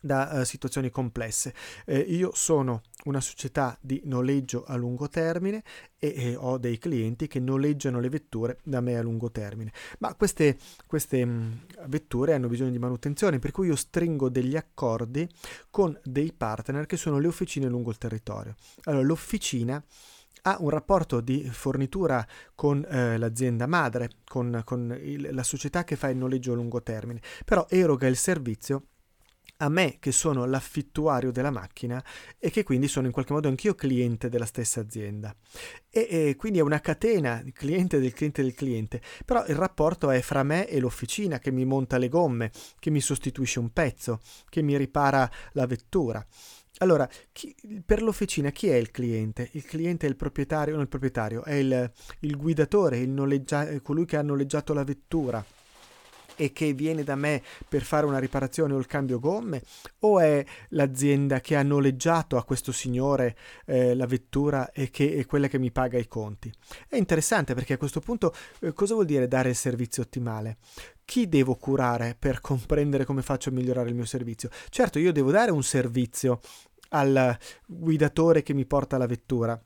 da 0.00 0.30
uh, 0.32 0.44
situazioni 0.44 0.90
complesse. 0.90 1.54
Eh, 1.84 1.98
io 1.98 2.30
sono 2.34 2.82
una 3.04 3.20
società 3.20 3.76
di 3.80 4.00
noleggio 4.04 4.64
a 4.64 4.76
lungo 4.76 5.08
termine 5.08 5.62
e, 5.98 6.14
e, 6.16 6.36
ho 6.36 6.58
dei 6.58 6.78
clienti 6.78 7.26
che 7.26 7.40
noleggiano 7.40 8.00
le 8.00 8.08
vetture 8.08 8.58
da 8.62 8.80
me 8.80 8.96
a 8.96 9.02
lungo 9.02 9.30
termine. 9.30 9.72
Ma 9.98 10.14
queste, 10.14 10.56
queste 10.86 11.24
mh, 11.24 11.30
mm, 11.30 11.52
vetture 11.86 12.34
hanno 12.34 12.48
bisogno 12.48 12.70
di 12.70 12.78
manutenzione, 12.78 13.38
per 13.38 13.52
cui 13.52 13.68
io 13.68 13.76
stringo 13.76 14.28
degli 14.28 14.56
accordi 14.56 15.28
con 15.70 15.98
dei 16.02 16.32
partner 16.32 16.86
che 16.86 16.96
sono 16.96 17.18
le 17.18 17.26
officine 17.26 17.68
lungo 17.68 17.90
il 17.90 17.98
territorio. 17.98 18.54
Allora, 18.84 19.04
l'officina 19.04 19.82
ha 20.42 20.56
un 20.60 20.70
rapporto 20.70 21.20
di 21.20 21.44
fornitura 21.50 22.26
con 22.54 22.84
eh, 22.88 23.18
l'azienda 23.18 23.66
madre, 23.66 24.10
con, 24.26 24.62
con 24.64 24.96
il, 25.00 25.28
la 25.32 25.42
società 25.42 25.84
che 25.84 25.96
fa 25.96 26.08
il 26.08 26.16
noleggio 26.16 26.52
a 26.52 26.54
lungo 26.54 26.82
termine, 26.82 27.20
però 27.44 27.66
eroga 27.68 28.06
il 28.06 28.16
servizio 28.16 28.84
a 29.62 29.68
me 29.68 29.96
che 29.98 30.12
sono 30.12 30.44
l'affittuario 30.44 31.30
della 31.30 31.50
macchina 31.50 32.02
e 32.38 32.50
che 32.50 32.62
quindi 32.62 32.88
sono 32.88 33.06
in 33.06 33.12
qualche 33.12 33.32
modo 33.32 33.48
anch'io 33.48 33.74
cliente 33.74 34.28
della 34.28 34.46
stessa 34.46 34.80
azienda. 34.80 35.34
E, 35.90 36.06
e, 36.10 36.36
quindi 36.36 36.58
è 36.58 36.62
una 36.62 36.80
catena, 36.80 37.42
cliente 37.52 38.00
del 38.00 38.12
cliente 38.12 38.42
del 38.42 38.54
cliente, 38.54 39.00
però 39.24 39.44
il 39.46 39.56
rapporto 39.56 40.10
è 40.10 40.20
fra 40.20 40.42
me 40.42 40.68
e 40.68 40.80
l'officina 40.80 41.38
che 41.38 41.50
mi 41.50 41.64
monta 41.64 41.98
le 41.98 42.08
gomme, 42.08 42.50
che 42.78 42.90
mi 42.90 43.00
sostituisce 43.00 43.58
un 43.58 43.72
pezzo, 43.72 44.20
che 44.48 44.62
mi 44.62 44.76
ripara 44.76 45.30
la 45.52 45.66
vettura. 45.66 46.24
Allora, 46.78 47.06
chi, 47.32 47.54
per 47.84 48.00
l'officina 48.00 48.50
chi 48.50 48.68
è 48.68 48.76
il 48.76 48.90
cliente? 48.90 49.50
Il 49.52 49.64
cliente 49.64 50.06
è 50.06 50.08
il 50.08 50.16
proprietario, 50.16 50.72
non 50.72 50.82
il 50.82 50.88
proprietario, 50.88 51.44
è 51.44 51.54
il, 51.54 51.92
il 52.20 52.36
guidatore, 52.36 52.98
il 52.98 53.80
colui 53.82 54.06
che 54.06 54.16
ha 54.16 54.22
noleggiato 54.22 54.72
la 54.72 54.84
vettura 54.84 55.44
e 56.40 56.52
che 56.52 56.72
viene 56.72 57.04
da 57.04 57.16
me 57.16 57.42
per 57.68 57.82
fare 57.82 58.06
una 58.06 58.18
riparazione 58.18 58.72
o 58.72 58.78
il 58.78 58.86
cambio 58.86 59.18
gomme 59.18 59.62
o 60.00 60.20
è 60.20 60.42
l'azienda 60.70 61.42
che 61.42 61.54
ha 61.54 61.62
noleggiato 61.62 62.38
a 62.38 62.44
questo 62.44 62.72
signore 62.72 63.36
eh, 63.66 63.94
la 63.94 64.06
vettura 64.06 64.72
e 64.72 64.88
che 64.88 65.16
è 65.16 65.26
quella 65.26 65.48
che 65.48 65.58
mi 65.58 65.70
paga 65.70 65.98
i 65.98 66.08
conti? 66.08 66.50
È 66.88 66.96
interessante 66.96 67.52
perché 67.52 67.74
a 67.74 67.76
questo 67.76 68.00
punto 68.00 68.34
eh, 68.60 68.72
cosa 68.72 68.94
vuol 68.94 69.04
dire 69.04 69.28
dare 69.28 69.50
il 69.50 69.54
servizio 69.54 70.02
ottimale? 70.02 70.56
Chi 71.04 71.28
devo 71.28 71.56
curare 71.56 72.16
per 72.18 72.40
comprendere 72.42 73.04
come 73.04 73.20
faccio 73.20 73.50
a 73.50 73.52
migliorare 73.52 73.90
il 73.90 73.94
mio 73.94 74.06
servizio? 74.06 74.48
Certo, 74.70 74.98
io 74.98 75.12
devo 75.12 75.30
dare 75.30 75.50
un 75.50 75.62
servizio 75.62 76.40
al 76.92 77.36
guidatore 77.66 78.42
che 78.42 78.54
mi 78.54 78.64
porta 78.64 78.96
la 78.96 79.06
vettura 79.06 79.62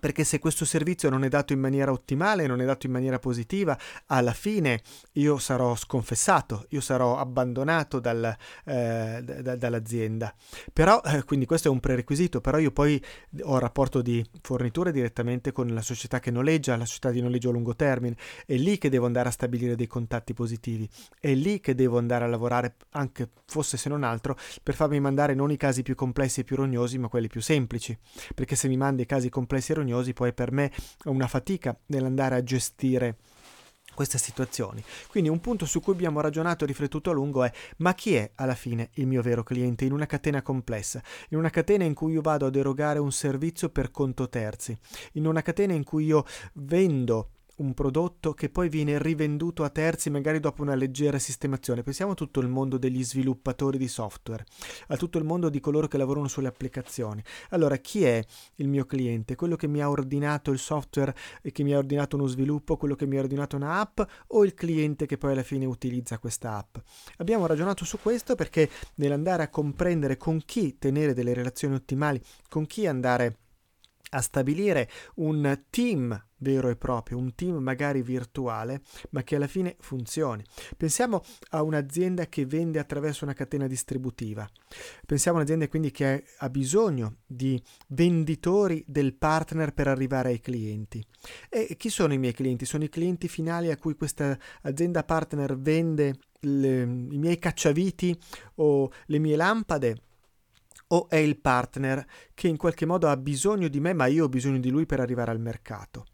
perché 0.00 0.24
se 0.24 0.38
questo 0.38 0.64
servizio 0.64 1.10
non 1.10 1.24
è 1.24 1.28
dato 1.28 1.52
in 1.52 1.60
maniera 1.60 1.92
ottimale, 1.92 2.46
non 2.46 2.60
è 2.60 2.64
dato 2.64 2.86
in 2.86 2.92
maniera 2.92 3.18
positiva, 3.18 3.78
alla 4.06 4.32
fine 4.32 4.80
io 5.12 5.38
sarò 5.38 5.74
sconfessato, 5.74 6.66
io 6.70 6.80
sarò 6.80 7.18
abbandonato 7.18 8.00
dal, 8.00 8.36
eh, 8.64 9.20
d- 9.22 9.56
dall'azienda. 9.56 10.34
Però, 10.72 11.00
eh, 11.04 11.24
quindi 11.24 11.46
questo 11.46 11.68
è 11.68 11.70
un 11.70 11.80
prerequisito, 11.80 12.40
però 12.40 12.58
io 12.58 12.70
poi 12.70 13.02
ho 13.42 13.58
rapporto 13.58 14.02
di 14.02 14.24
fornitura 14.42 14.90
direttamente 14.90 15.52
con 15.52 15.68
la 15.68 15.82
società 15.82 16.20
che 16.20 16.30
noleggia, 16.30 16.76
la 16.76 16.84
società 16.84 17.10
di 17.10 17.20
noleggio 17.20 17.50
a 17.50 17.52
lungo 17.52 17.74
termine, 17.74 18.16
è 18.46 18.54
lì 18.54 18.78
che 18.78 18.88
devo 18.88 19.06
andare 19.06 19.28
a 19.28 19.32
stabilire 19.32 19.76
dei 19.76 19.86
contatti 19.86 20.34
positivi, 20.34 20.88
è 21.20 21.32
lì 21.34 21.60
che 21.60 21.74
devo 21.74 21.98
andare 21.98 22.24
a 22.24 22.28
lavorare, 22.28 22.76
anche 22.90 23.28
fosse 23.46 23.76
se 23.76 23.88
non 23.88 24.04
altro, 24.04 24.36
per 24.62 24.74
farmi 24.74 25.00
mandare 25.00 25.34
non 25.34 25.50
i 25.50 25.56
casi 25.56 25.82
più 25.82 25.94
complessi 25.94 26.40
e 26.40 26.44
più 26.44 26.56
rognosi, 26.56 26.98
ma 26.98 27.08
quelli 27.08 27.28
più 27.28 27.40
semplici, 27.40 27.96
perché 28.34 28.56
se 28.56 28.68
mi 28.68 28.76
manda 28.76 29.02
i 29.02 29.06
casi 29.06 29.28
complessi 29.28 29.72
e 29.72 29.74
rognosi, 29.76 29.87
vergognosi, 29.88 30.12
poi 30.12 30.32
per 30.32 30.52
me 30.52 30.70
è 31.02 31.08
una 31.08 31.26
fatica 31.26 31.76
nell'andare 31.86 32.36
a 32.36 32.42
gestire 32.42 33.16
queste 33.94 34.18
situazioni. 34.18 34.84
Quindi 35.08 35.28
un 35.28 35.40
punto 35.40 35.66
su 35.66 35.80
cui 35.80 35.94
abbiamo 35.94 36.20
ragionato 36.20 36.62
e 36.62 36.68
riflettuto 36.68 37.10
a 37.10 37.14
lungo 37.14 37.42
è 37.42 37.50
ma 37.78 37.94
chi 37.94 38.14
è 38.14 38.30
alla 38.36 38.54
fine 38.54 38.90
il 38.94 39.06
mio 39.06 39.22
vero 39.22 39.42
cliente 39.42 39.84
in 39.84 39.92
una 39.92 40.06
catena 40.06 40.42
complessa, 40.42 41.02
in 41.30 41.38
una 41.38 41.50
catena 41.50 41.84
in 41.84 41.94
cui 41.94 42.12
io 42.12 42.20
vado 42.20 42.46
ad 42.46 42.54
erogare 42.54 43.00
un 43.00 43.10
servizio 43.10 43.70
per 43.70 43.90
conto 43.90 44.28
terzi, 44.28 44.76
in 45.14 45.26
una 45.26 45.42
catena 45.42 45.72
in 45.72 45.82
cui 45.82 46.04
io 46.04 46.24
vendo 46.54 47.30
un 47.58 47.74
prodotto 47.74 48.34
che 48.34 48.48
poi 48.48 48.68
viene 48.68 49.00
rivenduto 49.00 49.64
a 49.64 49.70
terzi 49.70 50.10
magari 50.10 50.40
dopo 50.40 50.62
una 50.62 50.74
leggera 50.74 51.18
sistemazione. 51.18 51.82
Pensiamo 51.82 52.12
a 52.12 52.14
tutto 52.14 52.40
il 52.40 52.48
mondo 52.48 52.78
degli 52.78 53.04
sviluppatori 53.04 53.78
di 53.78 53.88
software, 53.88 54.44
a 54.88 54.96
tutto 54.96 55.18
il 55.18 55.24
mondo 55.24 55.48
di 55.48 55.60
coloro 55.60 55.88
che 55.88 55.98
lavorano 55.98 56.28
sulle 56.28 56.48
applicazioni. 56.48 57.22
Allora, 57.50 57.76
chi 57.76 58.04
è 58.04 58.24
il 58.56 58.68
mio 58.68 58.84
cliente? 58.84 59.34
Quello 59.34 59.56
che 59.56 59.66
mi 59.66 59.80
ha 59.80 59.90
ordinato 59.90 60.50
il 60.50 60.58
software 60.58 61.14
e 61.42 61.52
che 61.52 61.62
mi 61.62 61.72
ha 61.72 61.78
ordinato 61.78 62.16
uno 62.16 62.26
sviluppo, 62.26 62.76
quello 62.76 62.94
che 62.94 63.06
mi 63.06 63.16
ha 63.16 63.20
ordinato 63.20 63.56
una 63.56 63.80
app 63.80 64.00
o 64.28 64.44
il 64.44 64.54
cliente 64.54 65.06
che 65.06 65.18
poi 65.18 65.32
alla 65.32 65.42
fine 65.42 65.64
utilizza 65.64 66.18
questa 66.18 66.56
app? 66.56 66.76
Abbiamo 67.16 67.46
ragionato 67.46 67.84
su 67.84 67.98
questo 68.00 68.34
perché 68.34 68.68
nell'andare 68.96 69.42
a 69.42 69.48
comprendere 69.48 70.16
con 70.16 70.42
chi 70.44 70.78
tenere 70.78 71.14
delle 71.14 71.34
relazioni 71.34 71.74
ottimali, 71.74 72.20
con 72.48 72.66
chi 72.66 72.86
andare 72.86 73.26
a 73.26 73.47
stabilire 74.20 74.88
un 75.16 75.64
team 75.70 76.26
vero 76.38 76.68
e 76.68 76.76
proprio, 76.76 77.18
un 77.18 77.34
team 77.34 77.56
magari 77.56 78.02
virtuale, 78.02 78.82
ma 79.10 79.22
che 79.22 79.36
alla 79.36 79.46
fine 79.46 79.76
funzioni. 79.80 80.44
Pensiamo 80.76 81.22
a 81.50 81.62
un'azienda 81.62 82.26
che 82.26 82.46
vende 82.46 82.78
attraverso 82.78 83.24
una 83.24 83.34
catena 83.34 83.66
distributiva. 83.66 84.48
Pensiamo 85.06 85.38
a 85.38 85.40
un'azienda 85.40 85.68
quindi 85.68 85.90
che 85.90 86.24
ha 86.38 86.50
bisogno 86.50 87.16
di 87.26 87.60
venditori 87.88 88.84
del 88.86 89.14
partner 89.14 89.72
per 89.72 89.88
arrivare 89.88 90.30
ai 90.30 90.40
clienti. 90.40 91.04
E 91.48 91.76
chi 91.76 91.90
sono 91.90 92.12
i 92.12 92.18
miei 92.18 92.34
clienti? 92.34 92.64
Sono 92.64 92.84
i 92.84 92.88
clienti 92.88 93.28
finali 93.28 93.70
a 93.70 93.76
cui 93.76 93.94
questa 93.94 94.38
azienda 94.62 95.04
partner 95.04 95.58
vende 95.58 96.18
le, 96.40 96.82
i 96.82 97.18
miei 97.18 97.38
cacciaviti 97.38 98.16
o 98.56 98.90
le 99.06 99.18
mie 99.18 99.36
lampade? 99.36 100.02
O 100.88 101.08
è 101.08 101.16
il 101.16 101.38
partner 101.38 102.06
che 102.34 102.48
in 102.48 102.56
qualche 102.56 102.86
modo 102.86 103.08
ha 103.08 103.16
bisogno 103.16 103.68
di 103.68 103.80
me 103.80 103.92
ma 103.92 104.06
io 104.06 104.24
ho 104.24 104.28
bisogno 104.28 104.58
di 104.58 104.70
lui 104.70 104.86
per 104.86 105.00
arrivare 105.00 105.30
al 105.30 105.40
mercato. 105.40 106.06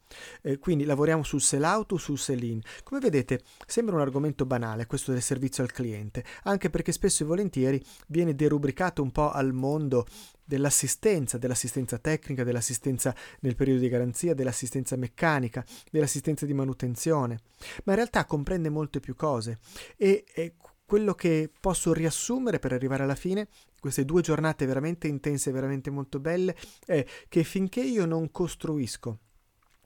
Eh, 0.43 0.59
quindi 0.59 0.85
lavoriamo 0.85 1.23
sul 1.23 1.41
sell 1.41 1.65
out 1.65 1.93
o 1.93 1.97
sul 1.97 2.19
sell 2.19 2.43
in. 2.43 2.61
Come 2.83 3.01
vedete 3.01 3.43
sembra 3.67 3.97
un 3.97 4.01
argomento 4.01 4.47
banale 4.47 4.87
questo 4.87 5.13
del 5.13 5.23
servizio 5.23 5.63
al 5.63 5.73
cliente, 5.73 6.25
anche 6.45 6.71
perché 6.71 6.93
spesso 6.93 7.23
e 7.23 7.27
volentieri 7.27 7.85
viene 8.09 8.35
derubricato 8.35 9.03
un 9.03 9.11
po' 9.11 9.31
al 9.31 9.53
mondo 9.53 10.07
dell'assistenza, 10.45 11.39
dell'assistenza 11.39 11.99
tecnica, 11.99 12.45
dell'assistenza 12.45 13.15
nel 13.41 13.57
periodo 13.57 13.81
di 13.81 13.89
garanzia, 13.89 14.35
dell'assistenza 14.35 14.97
meccanica, 14.97 15.65
dell'assistenza 15.91 16.47
di 16.47 16.55
manutenzione, 16.55 17.41
ma 17.85 17.93
in 17.93 17.99
realtà 17.99 18.25
comprende 18.27 18.69
molte 18.69 19.01
più 19.01 19.17
cose 19.17 19.59
e, 19.97 20.25
e 20.33 20.55
quello 20.85 21.15
che 21.15 21.51
posso 21.61 21.93
riassumere 21.93 22.59
per 22.59 22.73
arrivare 22.73 23.03
alla 23.03 23.15
fine, 23.15 23.49
queste 23.81 24.05
due 24.05 24.23
giornate 24.23 24.67
veramente 24.67 25.09
intense, 25.09 25.51
veramente 25.51 25.91
molto 25.91 26.21
belle, 26.21 26.57
è 26.85 27.05
che 27.29 27.45
finché 27.45 27.81
io 27.81 28.07
non 28.07 28.31
costruisco 28.31 29.19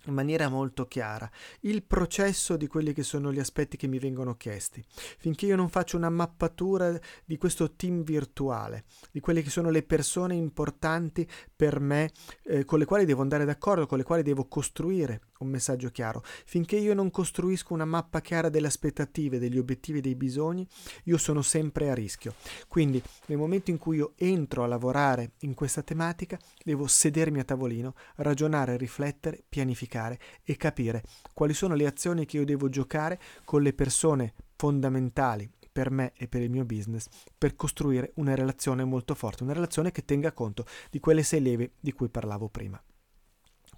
in 0.08 0.14
maniera 0.14 0.48
molto 0.48 0.86
chiara 0.86 1.30
il 1.60 1.82
processo 1.82 2.56
di 2.56 2.66
quelli 2.66 2.92
che 2.92 3.02
sono 3.02 3.32
gli 3.32 3.38
aspetti 3.38 3.76
che 3.76 3.86
mi 3.86 3.98
vengono 3.98 4.34
chiesti. 4.36 4.84
Finché 4.88 5.46
io 5.46 5.56
non 5.56 5.68
faccio 5.68 5.96
una 5.96 6.10
mappatura 6.10 6.98
di 7.24 7.36
questo 7.36 7.72
team 7.72 8.02
virtuale, 8.02 8.84
di 9.10 9.20
quelle 9.20 9.42
che 9.42 9.50
sono 9.50 9.70
le 9.70 9.82
persone 9.82 10.34
importanti 10.34 11.28
per 11.54 11.80
me, 11.80 12.10
eh, 12.44 12.64
con 12.64 12.78
le 12.78 12.84
quali 12.84 13.04
devo 13.04 13.22
andare 13.22 13.44
d'accordo, 13.44 13.86
con 13.86 13.98
le 13.98 14.04
quali 14.04 14.22
devo 14.22 14.46
costruire 14.46 15.20
un 15.38 15.48
messaggio 15.48 15.90
chiaro. 15.90 16.22
Finché 16.44 16.76
io 16.76 16.94
non 16.94 17.10
costruisco 17.10 17.74
una 17.74 17.84
mappa 17.84 18.20
chiara 18.20 18.48
delle 18.48 18.66
aspettative, 18.66 19.38
degli 19.38 19.58
obiettivi, 19.58 20.00
dei 20.00 20.14
bisogni, 20.14 20.66
io 21.04 21.18
sono 21.18 21.42
sempre 21.42 21.90
a 21.90 21.94
rischio. 21.94 22.34
Quindi 22.66 23.02
nel 23.26 23.38
momento 23.38 23.70
in 23.70 23.78
cui 23.78 23.96
io 23.96 24.12
entro 24.16 24.64
a 24.64 24.66
lavorare 24.66 25.32
in 25.40 25.54
questa 25.54 25.82
tematica, 25.82 26.38
devo 26.64 26.86
sedermi 26.86 27.40
a 27.40 27.44
tavolino, 27.44 27.94
ragionare, 28.16 28.76
riflettere, 28.76 29.42
pianificare 29.48 30.18
e 30.44 30.56
capire 30.56 31.02
quali 31.32 31.54
sono 31.54 31.74
le 31.74 31.86
azioni 31.86 32.26
che 32.26 32.38
io 32.38 32.44
devo 32.44 32.68
giocare 32.68 33.20
con 33.44 33.62
le 33.62 33.72
persone 33.72 34.34
fondamentali 34.56 35.50
per 35.70 35.90
me 35.90 36.12
e 36.16 36.26
per 36.26 36.42
il 36.42 36.50
mio 36.50 36.64
business 36.64 37.06
per 37.36 37.54
costruire 37.54 38.10
una 38.16 38.34
relazione 38.34 38.84
molto 38.84 39.14
forte, 39.14 39.44
una 39.44 39.52
relazione 39.52 39.92
che 39.92 40.04
tenga 40.04 40.32
conto 40.32 40.64
di 40.90 40.98
quelle 40.98 41.22
sei 41.22 41.40
leve 41.40 41.74
di 41.78 41.92
cui 41.92 42.08
parlavo 42.08 42.48
prima. 42.48 42.82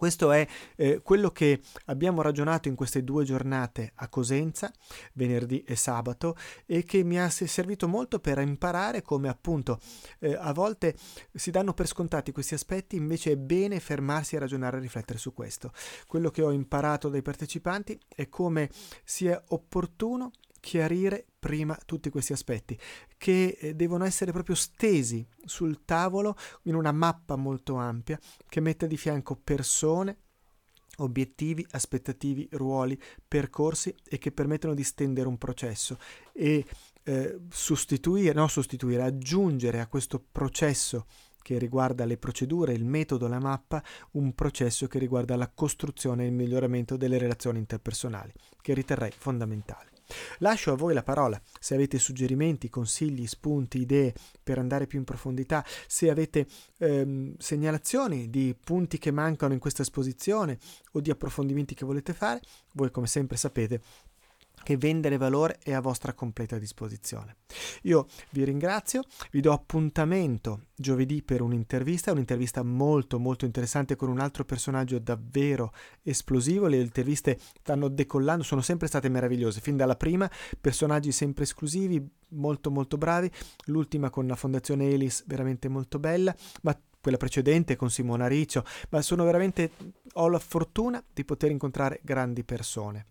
Questo 0.01 0.33
è 0.33 0.49
eh, 0.77 1.03
quello 1.03 1.31
che 1.31 1.61
abbiamo 1.85 2.23
ragionato 2.23 2.69
in 2.69 2.75
queste 2.75 3.05
due 3.05 3.23
giornate 3.23 3.93
a 3.97 4.09
Cosenza, 4.09 4.73
venerdì 5.13 5.63
e 5.63 5.77
sabato, 5.77 6.37
e 6.65 6.85
che 6.85 7.05
mi 7.05 7.21
ha 7.21 7.29
servito 7.29 7.87
molto 7.87 8.19
per 8.19 8.39
imparare 8.39 9.03
come 9.03 9.29
appunto 9.29 9.79
eh, 10.21 10.35
a 10.35 10.55
volte 10.55 10.97
si 11.35 11.51
danno 11.51 11.75
per 11.75 11.87
scontati 11.87 12.33
questi 12.33 12.55
aspetti, 12.55 12.97
invece 12.97 13.33
è 13.33 13.37
bene 13.37 13.79
fermarsi 13.79 14.37
a 14.37 14.39
ragionare 14.39 14.79
e 14.79 14.81
riflettere 14.81 15.19
su 15.19 15.35
questo. 15.35 15.71
Quello 16.07 16.31
che 16.31 16.41
ho 16.41 16.51
imparato 16.51 17.11
dai 17.11 17.21
partecipanti 17.21 18.01
è 18.09 18.31
come 18.31 18.71
sia 19.05 19.39
opportuno 19.49 20.31
chiarire 20.61 21.27
prima 21.39 21.77
tutti 21.87 22.11
questi 22.11 22.33
aspetti 22.33 22.79
che 23.17 23.57
eh, 23.59 23.75
devono 23.75 24.05
essere 24.05 24.31
proprio 24.31 24.55
stesi 24.55 25.27
sul 25.45 25.85
tavolo 25.85 26.37
in 26.65 26.75
una 26.75 26.93
mappa 26.93 27.37
molto 27.37 27.77
ampia 27.77 28.19
che 28.47 28.61
metta 28.61 28.87
di 28.87 28.97
fianco 28.97 29.37
persone, 29.37 30.19
obiettivi, 30.99 31.67
aspettativi, 31.71 32.49
ruoli, 32.53 33.01
percorsi 33.27 33.95
e 34.07 34.19
che 34.19 34.33
permettono 34.33 34.75
di 34.75 34.85
stendere 34.85 35.29
un 35.29 35.39
processo 35.39 35.99
e 36.33 36.65
eh, 37.05 37.39
sostituire, 37.49 38.35
no 38.35 38.47
sostituire, 38.49 39.03
aggiungere 39.03 39.81
a 39.81 39.87
questo 39.87 40.23
processo 40.31 41.07
che 41.43 41.59
riguarda 41.59 42.05
le 42.05 42.19
procedure, 42.19 42.75
il 42.75 42.85
metodo, 42.85 43.27
la 43.27 43.39
mappa, 43.39 43.83
un 44.13 44.35
processo 44.35 44.87
che 44.87 44.99
riguarda 44.99 45.37
la 45.37 45.51
costruzione 45.53 46.25
e 46.25 46.27
il 46.27 46.33
miglioramento 46.33 46.97
delle 46.97 47.19
relazioni 47.19 47.59
interpersonali, 47.59 48.33
che 48.61 48.75
riterrei 48.75 49.11
fondamentale. 49.11 50.00
Lascio 50.39 50.73
a 50.73 50.77
voi 50.77 50.95
la 50.95 51.03
parola, 51.03 51.41
se 51.59 51.75
avete 51.75 51.99
suggerimenti, 51.99 52.69
consigli, 52.69 53.27
spunti, 53.27 53.81
idee 53.81 54.15
per 54.43 54.59
andare 54.59 54.87
più 54.87 54.99
in 54.99 55.05
profondità, 55.05 55.65
se 55.87 56.11
avete 56.11 56.47
ehm, 56.79 57.35
segnalazioni 57.39 58.31
di 58.31 58.57
punti 58.63 58.99
che 58.99 59.11
mancano 59.11 59.53
in 59.53 59.59
questa 59.59 59.83
esposizione 59.83 60.59
o 60.93 61.01
di 61.01 61.11
approfondimenti 61.11 61.75
che 61.75 61.85
volete 61.85 62.13
fare, 62.13 62.41
voi 62.73 62.91
come 62.91 63.07
sempre 63.07 63.37
sapete 63.37 63.81
che 64.63 64.77
vendere 64.77 65.17
valore 65.17 65.59
è 65.63 65.73
a 65.73 65.81
vostra 65.81 66.13
completa 66.13 66.59
disposizione. 66.59 67.37
Io 67.83 68.07
vi 68.31 68.45
ringrazio, 68.45 69.03
vi 69.31 69.41
do 69.41 69.53
appuntamento 69.53 70.67
giovedì 70.75 71.23
per 71.23 71.43
un'intervista, 71.43 72.13
un'intervista 72.13 72.63
molto 72.63 73.19
molto 73.19 73.45
interessante 73.45 73.97
con 73.97 74.09
un 74.09 74.19
altro 74.19 74.45
personaggio 74.45 74.99
davvero 74.99 75.73
esplosivo, 76.03 76.67
le 76.67 76.79
interviste 76.79 77.39
stanno 77.61 77.89
decollando, 77.89 78.43
sono 78.43 78.61
sempre 78.61 78.87
state 78.87 79.09
meravigliose, 79.09 79.61
fin 79.61 79.77
dalla 79.77 79.97
prima, 79.97 80.31
personaggi 80.61 81.13
sempre 81.13 81.45
esclusivi, 81.45 82.07
molto 82.29 82.71
molto 82.71 82.97
bravi, 82.97 83.31
l'ultima 83.67 84.11
con 84.11 84.27
la 84.27 84.37
fondazione 84.37 84.91
Elis 84.91 85.25
veramente 85.27 85.69
molto 85.69 85.99
bella, 85.99 86.35
ma 86.63 86.79
quella 87.01 87.17
precedente 87.17 87.77
con 87.77 87.91
Simona 87.91 88.27
Riccio, 88.27 88.65
ma 88.91 89.01
sono 89.01 89.25
veramente 89.25 89.71
ho 90.15 90.29
la 90.29 90.39
fortuna 90.39 91.03
di 91.13 91.25
poter 91.25 91.51
incontrare 91.51 92.01
grandi 92.03 92.45
persone. 92.45 93.07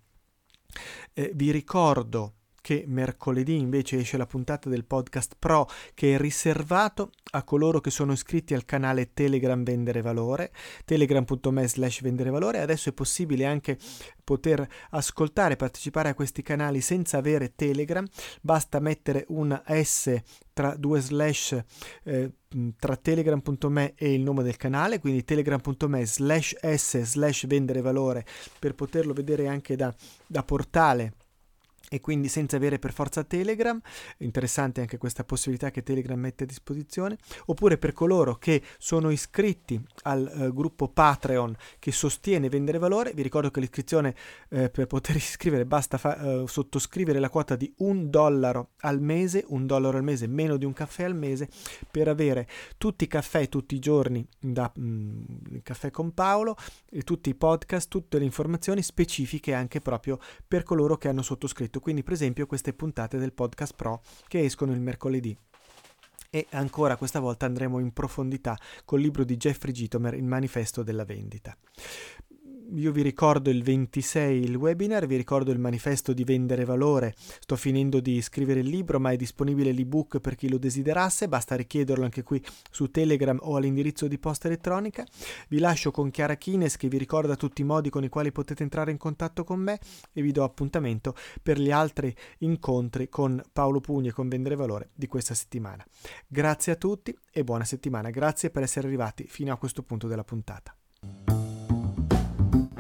Eh, 1.14 1.32
vi 1.34 1.52
ricordo 1.52 2.34
che 2.62 2.84
mercoledì 2.88 3.58
invece 3.58 4.00
esce 4.00 4.17
la 4.17 4.26
puntata 4.26 4.69
del 4.69 4.86
podcast 4.86 5.36
Pro 5.38 5.67
che 5.93 6.15
è 6.15 6.17
riservato 6.17 7.12
a 7.32 7.43
coloro 7.43 7.80
che 7.80 7.91
sono 7.91 8.13
iscritti 8.13 8.54
al 8.54 8.65
canale 8.65 9.13
Telegram 9.13 9.63
Vendere 9.63 10.02
Valore, 10.02 10.52
telegram.me 10.86 11.67
slash 11.67 12.02
vendere 12.02 12.30
valore. 12.30 12.62
Adesso 12.62 12.89
è 12.89 12.93
possibile 12.93 13.45
anche 13.45 13.78
poter 14.24 14.67
ascoltare, 14.91 15.56
partecipare 15.56 16.10
a 16.10 16.13
questi 16.13 16.41
canali 16.41 16.82
senza 16.82 17.17
avere 17.17 17.56
Telegram, 17.56 18.06
basta 18.41 18.80
mettere 18.80 19.26
un 19.30 19.60
S 19.65 20.15
tra 20.54 20.76
due 20.76 21.00
slash 21.00 21.58
eh, 22.04 22.32
tra 22.78 22.95
telegram.me 22.95 23.93
e 23.95 24.13
il 24.13 24.22
nome 24.22 24.43
del 24.43 24.58
canale, 24.58 25.00
quindi 25.00 25.24
telegram.me 25.24 26.06
slash 26.06 26.56
S 26.60 27.02
slash 27.02 27.48
vendere 27.48 27.82
valore 27.82 28.26
per 28.60 28.76
poterlo 28.76 29.13
vedere 29.13 29.48
anche 29.48 29.76
da, 29.76 29.93
da 30.28 30.43
portale 30.43 31.13
e 31.89 31.99
quindi 31.99 32.30
senza 32.30 32.56
avere 32.56 32.80
per 32.80 32.93
forza 32.93 33.23
Telegram, 33.23 33.80
interessante 34.19 34.82
anche 34.82 34.97
questa 34.97 35.23
possibilità 35.23 35.71
che 35.71 35.84
Telegram 35.84 36.19
mette 36.19 36.43
a 36.43 36.47
disposizione, 36.47 37.17
oppure 37.47 37.78
per 37.78 37.91
coloro 37.93 38.36
che 38.36 38.62
sono 38.78 39.10
iscritti 39.10 39.80
al 40.04 40.32
uh, 40.34 40.54
gruppo 40.54 40.88
Patreon 40.88 41.56
che 41.80 41.91
sostiene 41.91 42.47
Vendere 42.49 42.78
Valore, 42.78 43.12
vi 43.13 43.21
ricordo 43.21 43.52
che 43.52 43.60
l'iscrizione 43.60 44.15
eh, 44.49 44.69
per 44.69 44.88
poter 44.88 45.15
iscrivere 45.17 45.65
basta 45.65 45.97
fa- 45.97 46.41
uh, 46.41 46.47
sottoscrivere 46.47 47.19
la 47.19 47.30
quota 47.30 47.56
di 47.56 47.73
un 47.78 48.10
dollaro 48.10 48.69
al 48.82 49.02
mese, 49.02 49.43
un 49.47 49.65
dollaro 49.65 49.97
al 49.97 50.04
mese, 50.04 50.28
meno 50.28 50.58
di 50.58 50.65
un 50.65 50.73
caffè 50.73 51.04
al 51.04 51.15
mese, 51.15 51.49
per 51.89 52.08
avere 52.08 52.47
tutti 52.78 53.04
i 53.04 53.08
caffè 53.08 53.47
tutti 53.49 53.75
i 53.75 53.80
giorni 53.80 54.25
da 54.39 54.71
mm, 54.80 55.58
Caffè 55.63 55.91
con 55.91 56.13
Paolo, 56.13 56.56
e 56.89 57.02
tutti 57.02 57.30
i 57.30 57.36
podcast, 57.36 57.89
tutte 57.89 58.17
le 58.17 58.25
informazioni 58.25 58.82
specifiche 58.82 59.54
anche 59.54 59.82
proprio 59.82 60.19
per 60.47 60.63
coloro 60.63 60.97
che 60.97 61.08
hanno 61.08 61.21
sottoscritto 61.21 61.79
ascolto 61.80 61.82
quindi 61.82 62.04
per 62.04 62.13
esempio 62.13 62.46
queste 62.46 62.74
puntate 62.74 63.18
del 63.18 63.34
podcast 63.34 63.74
Pro 63.76 64.02
che 64.28 64.44
escono 64.44 64.74
il 64.74 64.82
mercoledì. 64.82 65.36
E 66.32 66.46
ancora 66.52 66.96
questa 66.96 67.20
volta 67.20 67.48
andremo 67.48 67.80
in 67.80 67.92
profondità 67.92 68.56
col 68.86 69.02
libro 69.02 69.24
di 69.24 69.36
Jeffrey 69.36 69.74
Gitomer, 69.74 70.13
Il 70.13 70.26
manifesto 70.26 70.84
della 70.84 71.04
vendita 71.04 71.58
io 72.76 72.92
vi 72.92 73.02
ricordo 73.02 73.50
il 73.50 73.64
26 73.64 74.44
il 74.44 74.56
webinar, 74.56 75.06
vi 75.08 75.16
ricordo 75.16 75.52
il 75.52 75.60
manifesto 75.60 76.14
di 76.14 76.24
vendere 76.24 76.66
valore, 76.66 77.14
sto 77.18 77.56
finendo 77.56 78.00
di 78.00 78.22
scrivere 78.22 78.60
il 78.60 78.68
libro 78.68 79.00
ma 79.00 79.12
è 79.12 79.16
disponibile 79.16 79.72
l'ebook 79.72 80.20
per 80.20 80.36
chi 80.36 80.50
lo 80.50 80.58
desiderasse, 80.58 81.28
basta 81.28 81.56
richiederlo 81.56 82.04
anche 82.04 82.24
qui 82.24 82.44
su 82.70 82.92
Telegram 82.92 83.38
o 83.42 83.56
all'indirizzo 83.56 84.08
di 84.08 84.20
posta 84.20 84.48
elettronica. 84.48 85.06
Vi 85.48 85.60
lascio 85.60 85.92
con 85.92 86.12
Chiara 86.12 86.36
Kines 86.36 86.78
che 86.78 86.88
vi 86.88 86.98
ricorda 86.98 87.36
tutti 87.36 87.62
i 87.62 87.66
modi 87.66 87.90
con 87.90 88.04
i 88.04 88.10
quali 88.10 88.32
potete 88.32 88.64
entrare 88.64 88.92
in 88.92 88.98
contatto 88.98 89.44
con 89.44 89.60
me 89.60 89.80
e 90.12 90.22
vi 90.22 90.32
do 90.32 90.44
appuntamento 90.44 91.16
per 91.42 91.60
gli 91.60 91.72
altri 91.72 92.16
incontri 92.40 93.10
con 93.10 93.42
Paolo 93.52 93.80
Pugni 93.80 94.10
e 94.10 94.14
con 94.14 94.28
Vendere 94.28 94.56
Valore 94.56 94.90
di 94.94 95.08
questa 95.08 95.34
settimana. 95.34 95.86
Grazie 96.28 96.74
a 96.74 96.76
tutti 96.76 97.16
e 97.32 97.44
buona 97.44 97.64
settimana, 97.64 98.10
grazie 98.10 98.50
per 98.50 98.64
essere 98.64 98.88
arrivati 98.88 99.26
fino 99.28 99.52
a 99.54 99.58
questo 99.58 99.84
punto 99.84 100.08
della 100.08 100.24
puntata. 100.24 100.76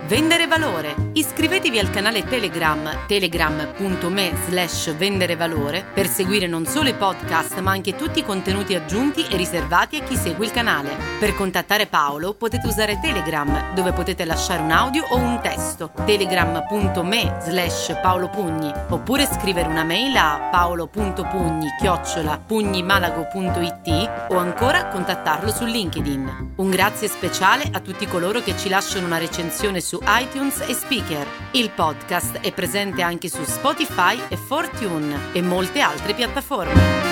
Vende 0.09 0.38
Valore. 0.49 0.95
Iscrivetevi 1.13 1.77
al 1.77 1.91
canale 1.91 2.23
Telegram 2.23 3.05
telegram.me 3.05 4.33
slash 4.47 4.95
vendere 4.95 5.35
valore 5.35 5.85
per 5.93 6.07
seguire 6.07 6.47
non 6.47 6.65
solo 6.65 6.89
i 6.89 6.95
podcast 6.95 7.59
ma 7.59 7.71
anche 7.71 7.95
tutti 7.95 8.19
i 8.19 8.25
contenuti 8.25 8.73
aggiunti 8.73 9.25
e 9.29 9.37
riservati 9.37 9.97
a 9.97 10.03
chi 10.03 10.15
segue 10.15 10.45
il 10.45 10.51
canale. 10.51 10.89
Per 11.19 11.35
contattare 11.35 11.85
Paolo 11.85 12.33
potete 12.33 12.65
usare 12.65 12.99
Telegram 12.99 13.73
dove 13.75 13.91
potete 13.93 14.25
lasciare 14.25 14.63
un 14.63 14.71
audio 14.71 15.05
o 15.09 15.17
un 15.17 15.39
testo 15.41 15.91
telegram.me 16.03 17.37
slash 17.41 17.99
paolopugni 18.01 18.71
oppure 18.89 19.27
scrivere 19.27 19.69
una 19.69 19.83
mail 19.83 20.15
a 20.17 20.49
paolo.pugni 20.51 21.67
chiocciola 21.79 22.39
pugnimalago.it 22.39 24.09
o 24.29 24.37
ancora 24.37 24.87
contattarlo 24.87 25.51
su 25.51 25.65
LinkedIn. 25.65 26.53
Un 26.55 26.69
grazie 26.71 27.07
speciale 27.07 27.69
a 27.71 27.79
tutti 27.81 28.07
coloro 28.07 28.41
che 28.41 28.57
ci 28.57 28.67
lasciano 28.67 29.05
una 29.05 29.19
recensione 29.19 29.79
su 29.79 29.99
iTunes 30.39 30.61
e 30.61 30.73
Speaker. 30.73 31.27
Il 31.51 31.69
podcast 31.71 32.39
è 32.39 32.53
presente 32.53 33.01
anche 33.01 33.27
su 33.27 33.43
Spotify 33.43 34.17
e 34.29 34.37
Fortune 34.37 35.33
e 35.33 35.41
molte 35.41 35.81
altre 35.81 36.13
piattaforme. 36.13 37.08